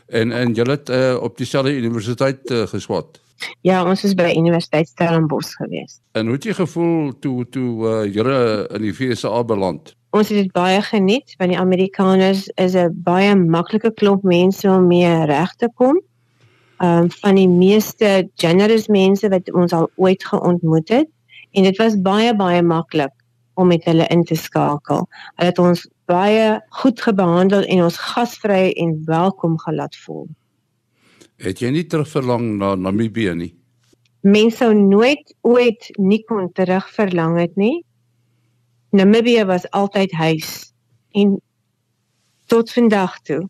En 0.06 0.32
en 0.32 0.54
jy 0.54 0.64
het 0.70 0.88
uh, 0.88 1.16
op 1.20 1.36
dieselfde 1.36 1.76
universiteit 1.76 2.50
uh, 2.50 2.66
geswat. 2.66 3.20
Ja, 3.60 3.82
ons 3.84 4.04
is 4.04 4.14
by 4.16 4.32
Universiteit 4.36 4.88
Stellenbosch 4.88 5.56
gewees. 5.60 6.00
En 6.12 6.30
hoe 6.30 6.38
het 6.38 6.44
jy 6.44 6.54
gevoel 6.56 7.12
toe 7.20 7.44
toe 7.52 7.70
uh, 7.84 8.04
jy 8.08 8.24
in 8.76 8.86
die 8.86 8.94
VSA 8.94 9.42
beland? 9.44 9.92
Ons 10.16 10.30
het 10.32 10.38
dit 10.38 10.52
baie 10.56 10.80
geniet 10.82 11.34
want 11.36 11.52
die 11.52 11.60
Amerikaners 11.60 12.46
is 12.56 12.76
'n 12.76 12.94
baie 13.04 13.34
maklike 13.36 13.92
klomp 13.92 14.22
mense 14.22 14.68
om 14.68 14.86
mee 14.86 15.24
reg 15.26 15.52
te 15.54 15.68
kom. 15.74 16.00
Ehm 16.78 17.02
um, 17.02 17.10
van 17.10 17.34
die 17.34 17.48
meeste 17.48 18.28
generous 18.36 18.86
mense 18.86 19.28
wat 19.28 19.52
ons 19.52 19.72
al 19.72 19.90
ooit 19.96 20.24
geontmoet 20.24 20.88
het 20.88 21.08
en 21.52 21.62
dit 21.62 21.76
was 21.76 22.00
baie 22.00 22.36
baie 22.36 22.62
maklik 22.62 23.15
om 23.56 23.70
met 23.72 23.84
hulle 23.88 24.06
in 24.12 24.24
te 24.24 24.36
skakel. 24.36 25.06
Hulle 25.36 25.50
het 25.50 25.60
ons 25.62 25.86
baie 26.06 26.60
goed 26.80 27.00
gebehandel 27.02 27.64
en 27.64 27.86
ons 27.88 27.98
gasvry 28.12 28.70
en 28.78 28.98
welkom 29.08 29.56
gelaat 29.64 29.96
voel. 30.04 30.26
Het 31.42 31.60
jy 31.60 31.72
nie 31.74 31.86
terugverlang 31.88 32.56
na 32.60 32.74
Namibië 32.80 33.34
nie? 33.36 33.52
Mense 34.26 34.64
sou 34.64 34.72
nooit 34.74 35.34
ooit 35.46 35.90
nie 36.00 36.22
kon 36.28 36.48
terugverlang 36.52 37.36
het 37.40 37.56
nie. 37.60 37.84
Namibië 38.96 39.44
was 39.44 39.68
altyd 39.76 40.12
huis 40.12 40.72
en 41.12 41.36
tot 42.46 42.72
vandag 42.72 43.20
toe. 43.28 43.42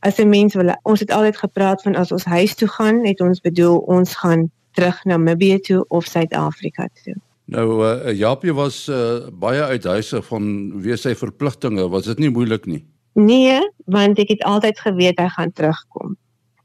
As 0.00 0.18
'n 0.18 0.28
mens 0.28 0.54
wil 0.54 0.76
ons 0.82 1.00
het 1.00 1.10
altyd 1.10 1.36
gepraat 1.36 1.82
van 1.82 1.94
as 1.94 2.12
ons 2.12 2.24
huis 2.24 2.54
toe 2.54 2.68
gaan, 2.68 3.04
het 3.06 3.20
ons 3.20 3.40
bedoel 3.40 3.78
ons 3.78 4.14
gaan 4.14 4.50
terug 4.72 5.04
na 5.04 5.16
Namibië 5.16 5.58
toe 5.60 5.84
of 5.88 6.04
Suid-Afrika 6.04 6.88
toe. 7.02 7.16
Nou 7.46 7.66
uh, 7.86 8.12
Japie 8.18 8.52
was 8.54 8.88
uh, 8.90 9.28
baie 9.30 9.62
uithuisig 9.62 10.24
van 10.26 10.46
wie 10.82 10.96
sy 10.98 11.14
verpligtinge, 11.14 11.86
was 11.92 12.08
dit 12.10 12.24
nie 12.24 12.30
moeilik 12.34 12.66
nie? 12.66 12.82
Nee, 13.14 13.60
want 13.86 14.18
ek 14.18 14.34
het 14.34 14.42
altyd 14.44 14.80
geweet 14.82 15.20
hy 15.22 15.28
gaan 15.36 15.52
terugkom. 15.54 16.16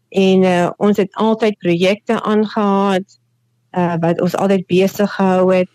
En 0.10 0.44
uh, 0.44 0.72
ons 0.82 0.98
het 0.98 1.14
altyd 1.22 1.60
projekte 1.62 2.18
aangehaat 2.28 3.06
uh, 3.78 3.96
wat 4.02 4.22
ons 4.26 4.36
altyd 4.36 4.66
besig 4.68 5.14
gehou 5.16 5.54
het, 5.54 5.70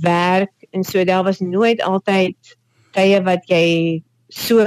werk 0.00 0.54
en 0.70 0.84
so 0.84 1.04
daar 1.04 1.24
was 1.26 1.40
nooit 1.40 1.82
altyd 1.82 2.54
tye 2.94 3.18
wat 3.26 3.44
jy 3.50 4.02
so, 4.28 4.64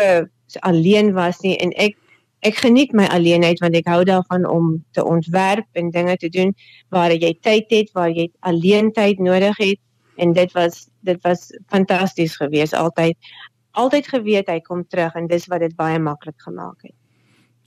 so 0.48 0.60
alleen 0.68 1.14
was 1.14 1.40
nie 1.46 1.56
en 1.64 1.72
ek 1.80 1.96
ek 2.42 2.58
geniet 2.58 2.94
my 2.98 3.06
alleenheid 3.14 3.60
want 3.62 3.76
ek 3.78 3.90
hou 3.90 4.02
daarvan 4.08 4.48
om 4.50 4.74
te 4.98 5.04
ontwerp 5.06 5.68
en 5.78 5.92
dinge 5.94 6.18
te 6.18 6.30
doen 6.30 6.54
waar 6.90 7.14
jy 7.14 7.34
tyd 7.42 7.70
het, 7.70 7.92
waar 7.94 8.10
jy 8.10 8.30
alleen 8.40 8.92
tyd 8.92 9.20
nodig 9.20 9.58
het 9.58 9.80
en 10.18 10.34
dit 10.34 10.52
was 10.58 10.88
dit 11.06 11.22
was 11.26 11.50
fantasties 11.70 12.36
geweest 12.38 12.74
altyd 12.74 13.18
altyd 13.72 14.08
geweet 14.08 14.50
hy 14.52 14.60
kom 14.60 14.84
terug 14.88 15.16
en 15.16 15.30
dis 15.32 15.48
wat 15.48 15.64
dit 15.64 15.76
baie 15.76 16.00
maklik 16.00 16.36
gemaak 16.44 16.82
het. 16.84 16.98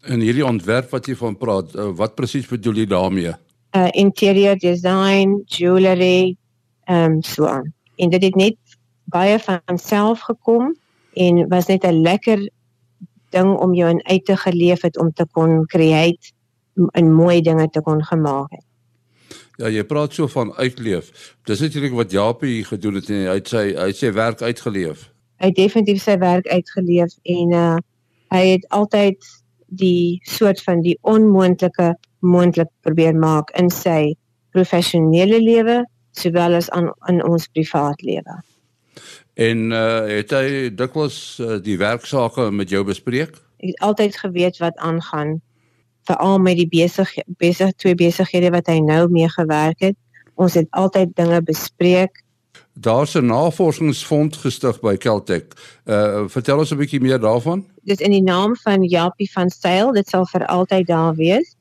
En 0.05 0.21
hierdie 0.21 0.45
ontwerp 0.45 0.91
wat 0.93 1.07
jy 1.09 1.17
van 1.17 1.37
praat, 1.41 1.73
uh, 1.75 1.89
wat 1.97 2.15
presies 2.15 2.49
bedoel 2.49 2.83
jy 2.83 2.87
daarmee? 2.91 3.33
Uh 3.75 3.89
interior 3.97 4.59
design, 4.61 5.41
jewelry, 5.47 6.37
ehm 6.85 7.17
um, 7.17 7.23
so 7.23 7.49
aan. 7.49 7.73
En 7.97 8.11
dit 8.11 8.23
het 8.23 8.37
net 8.37 8.77
baie 9.11 9.39
van 9.39 9.79
self 9.79 10.21
gekom 10.29 10.75
en 11.15 11.49
was 11.49 11.67
net 11.67 11.85
'n 11.85 12.03
lekker 12.03 12.51
ding 13.35 13.51
om 13.59 13.75
jou 13.75 13.91
in 13.91 14.03
uit 14.07 14.25
te 14.25 14.37
geleef 14.37 14.87
het 14.87 14.99
om 14.99 15.13
te 15.13 15.27
kon 15.33 15.65
create 15.67 16.33
en 16.93 17.13
mooi 17.13 17.41
dinge 17.43 17.69
te 17.71 17.83
kon 17.83 18.03
gemaak 18.05 18.51
het. 18.51 18.65
Ja, 19.63 19.71
jy 19.71 19.85
praat 19.87 20.15
so 20.15 20.27
van 20.31 20.51
uitleef. 20.59 21.11
Dis 21.47 21.63
natuurlik 21.63 21.95
wat 21.95 22.11
Japie 22.11 22.65
gedoen 22.67 22.99
het 22.99 23.11
en 23.11 23.27
hy 23.29 23.37
het 23.39 23.51
sy 23.51 23.65
hy 23.71 23.91
het 23.93 24.01
sy 24.01 24.11
werk 24.15 24.43
uitgeleef. 24.43 25.09
Hy 25.43 25.51
het 25.53 25.59
definitief 25.59 26.03
sy 26.03 26.17
werk 26.19 26.49
uitgeleef 26.51 27.15
en 27.23 27.59
uh 27.59 27.75
hy 28.35 28.43
het 28.57 28.65
altyd 28.75 29.27
die 29.79 30.19
soort 30.27 30.59
van 30.67 30.81
die 30.83 30.97
onmoontlike 31.07 31.93
moontlik 32.19 32.71
probeer 32.83 33.15
maak 33.15 33.53
in 33.61 33.69
sy 33.71 34.17
professionele 34.57 35.39
lewe 35.39 35.85
sowel 36.19 36.59
as 36.59 36.71
aan 36.75 36.91
in 37.11 37.23
ons 37.23 37.47
privaat 37.55 38.03
lewe. 38.03 38.41
En 39.35 39.71
uh 39.71 40.07
het 40.07 40.31
hy 40.31 40.71
dikwels 40.75 41.39
uh, 41.43 41.59
die 41.63 41.79
werksake 41.79 42.51
met 42.55 42.71
jou 42.71 42.85
bespreek? 42.87 43.35
Ek 43.59 43.75
het 43.75 43.81
altyd 43.83 44.17
geweet 44.17 44.61
wat 44.63 44.77
aangaan 44.77 45.41
veral 46.07 46.39
met 46.39 46.57
die 46.57 46.69
besig 46.69 47.11
besig 47.41 47.73
twee 47.81 47.95
besighede 47.99 48.53
wat 48.55 48.69
hy 48.71 48.79
nou 48.79 49.09
mee 49.11 49.29
gewerk 49.29 49.81
het. 49.81 49.97
Ons 50.35 50.55
het 50.55 50.69
altyd 50.71 51.17
dinge 51.17 51.43
bespreek. 51.43 52.23
Daar's 52.75 53.15
'n 53.15 53.27
navorsingsfonds 53.27 54.39
gestig 54.39 54.81
by 54.81 54.97
Caltech. 54.97 55.51
Uh 55.85 56.29
vertel 56.29 56.59
ons 56.59 56.71
'n 56.71 56.79
bietjie 56.79 57.01
meer 57.01 57.19
daarvan. 57.19 57.67
Dit 57.83 58.01
is 58.01 58.07
in 58.07 58.11
die 58.11 58.23
naam 58.23 58.57
van 58.57 58.83
Japie 58.83 59.31
van 59.33 59.51
Sail. 59.51 59.93
Dit 59.93 60.09
sal 60.09 60.27
vir 60.27 60.47
altyd 60.47 60.87
daar 60.87 61.15
wees. 61.15 61.57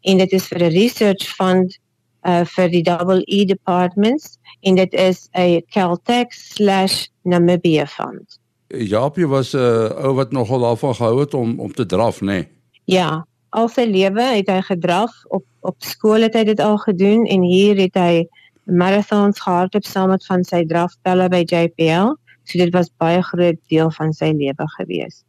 En 0.00 0.18
dit 0.18 0.32
is 0.32 0.46
vir 0.46 0.62
'n 0.62 0.70
research 0.70 1.26
fund 1.26 1.78
uh 2.22 2.44
vir 2.44 2.68
die 2.68 2.82
double 2.82 3.22
E 3.24 3.44
departments 3.44 4.38
en 4.60 4.74
dit 4.74 4.92
is 4.92 5.28
'n 5.32 5.62
Caltech/Namibia 5.68 7.86
fund. 7.86 8.38
Japie 8.68 9.26
was 9.26 9.52
'n 9.52 9.58
uh, 9.58 10.04
ou 10.04 10.14
wat 10.14 10.32
nogal 10.32 10.60
daarvan 10.60 10.94
gehou 10.94 11.20
het 11.20 11.34
om 11.34 11.60
om 11.60 11.72
te 11.72 11.86
draf, 11.86 12.20
nê? 12.20 12.24
Nee. 12.24 12.48
Ja, 12.84 13.26
al 13.50 13.68
sy 13.68 13.84
lewe 13.84 14.22
het 14.22 14.48
hy 14.48 14.60
gedraf 14.60 15.12
op 15.28 15.44
op 15.60 15.82
skool 15.82 16.22
het 16.22 16.34
hy 16.34 16.44
dit 16.44 16.60
al 16.60 16.78
gedoen 16.78 17.26
en 17.26 17.42
hier 17.42 17.76
het 17.76 17.94
hy 17.98 18.26
marathons 18.64 19.40
gehardloop 19.42 19.84
saam 19.84 20.12
met 20.14 20.26
van 20.26 20.44
sy 20.44 20.64
drafpelle 20.66 21.28
by 21.28 21.42
JPL. 21.46 22.14
So 22.46 22.58
dit 22.58 22.72
was 22.74 22.90
baie 23.02 23.22
groot 23.22 23.58
deel 23.70 23.90
van 23.90 24.12
sy 24.14 24.30
lewe 24.34 24.68
gewees. 24.76 25.22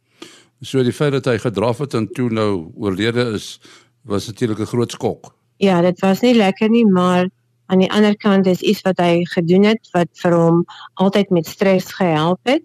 So 0.60 0.82
die 0.82 0.94
feit 0.94 1.12
dat 1.12 1.26
hy 1.30 1.38
gedraf 1.42 1.82
het 1.82 1.94
en 1.94 2.06
toe 2.14 2.28
nou 2.30 2.70
oorlede 2.78 3.32
is, 3.34 3.58
was 4.02 4.26
natuurlik 4.26 4.60
'n 4.60 4.72
groot 4.74 4.90
skok. 4.90 5.34
Ja, 5.56 5.80
dit 5.82 5.98
was 6.00 6.20
nie 6.20 6.34
lekker 6.34 6.70
nie, 6.70 6.86
maar 6.86 7.28
aan 7.68 7.82
die 7.84 7.90
ander 7.92 8.16
kant 8.16 8.48
is 8.48 8.64
iets 8.64 8.80
wat 8.86 9.00
hy 9.02 9.24
gedoen 9.34 9.68
het 9.68 9.90
wat 9.92 10.08
vir 10.22 10.36
hom 10.36 10.62
altyd 11.04 11.30
met 11.30 11.46
stres 11.46 11.92
gehelp 11.92 12.40
het 12.48 12.64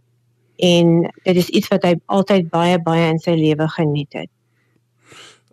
en 0.63 1.01
dit 1.25 1.35
is 1.35 1.49
iets 1.49 1.67
wat 1.73 1.83
hy 1.83 1.97
altyd 2.05 2.47
baie 2.53 2.79
baie 2.79 3.09
in 3.11 3.19
sy 3.19 3.35
lewe 3.35 3.67
geniet 3.75 4.15
het. 4.15 4.31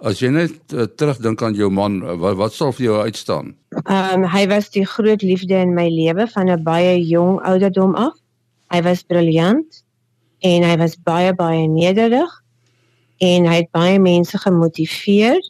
As 0.01 0.23
jy 0.23 0.31
net 0.33 0.73
uh, 0.73 0.87
terugdink 0.87 1.43
aan 1.45 1.57
jou 1.59 1.69
man, 1.69 1.99
uh, 2.01 2.15
wat, 2.21 2.39
wat 2.41 2.55
sal 2.57 2.73
vir 2.73 2.87
jou 2.87 3.01
uitstaan? 3.05 3.53
Ehm 3.83 4.23
um, 4.23 4.29
hy 4.33 4.47
was 4.49 4.71
die 4.73 4.87
groot 4.89 5.23
liefde 5.23 5.59
in 5.61 5.75
my 5.77 5.89
lewe 5.93 6.27
van 6.31 6.49
'n 6.49 6.63
baie 6.65 6.97
jong 7.05 7.41
ouderdom 7.45 7.95
af. 7.95 8.17
Hy 8.71 8.81
was 8.87 9.03
briljant 9.03 9.83
en 10.41 10.63
hy 10.63 10.77
was 10.81 10.97
baie 10.97 11.35
baie 11.35 11.67
nederig 11.69 12.31
en 13.19 13.47
hy 13.47 13.57
het 13.61 13.71
baie 13.77 13.99
mense 13.99 14.39
gemotiveer 14.39 15.41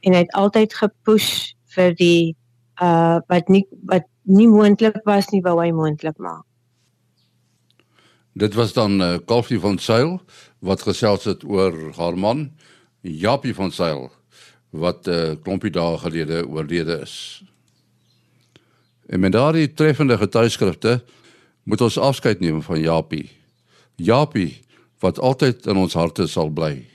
en 0.00 0.12
hy 0.12 0.24
het 0.24 0.34
altyd 0.34 0.74
gepush 0.74 1.54
vir 1.76 1.94
die 1.94 2.36
uh 2.82 3.18
wat 3.28 3.48
nie 3.48 3.66
wat 3.84 4.06
nie 4.22 4.48
moontlik 4.48 5.00
was 5.04 5.28
nie 5.30 5.42
wou 5.42 5.58
hy 5.60 5.70
moontlik 5.72 6.18
maak. 6.18 6.44
Dit 8.32 8.54
was 8.54 8.72
dan 8.72 9.00
uh, 9.02 9.18
Koffie 9.24 9.60
van 9.60 9.78
Sail 9.78 10.20
wat 10.58 10.82
gesels 10.82 11.24
het 11.24 11.44
oor 11.44 11.74
haar 11.96 12.18
man 12.18 12.50
Japie 13.00 13.54
van 13.54 13.70
Sail 13.70 14.10
wat 14.70 15.06
'n 15.06 15.10
uh, 15.10 15.34
klompie 15.42 15.70
dae 15.70 15.98
gelede 15.98 16.46
oorlede 16.46 17.00
is. 17.02 17.42
En 19.06 19.20
met 19.20 19.32
daardie 19.32 19.74
treffende 19.74 20.18
getuieskrifte 20.18 21.02
moet 21.62 21.80
ons 21.80 21.98
afskeid 21.98 22.40
neem 22.40 22.62
van 22.62 22.80
Japie. 22.80 23.30
Japie 23.96 24.62
wat 24.98 25.18
altyd 25.18 25.66
in 25.66 25.76
ons 25.76 25.94
harte 25.94 26.26
sal 26.26 26.48
bly. 26.48 26.89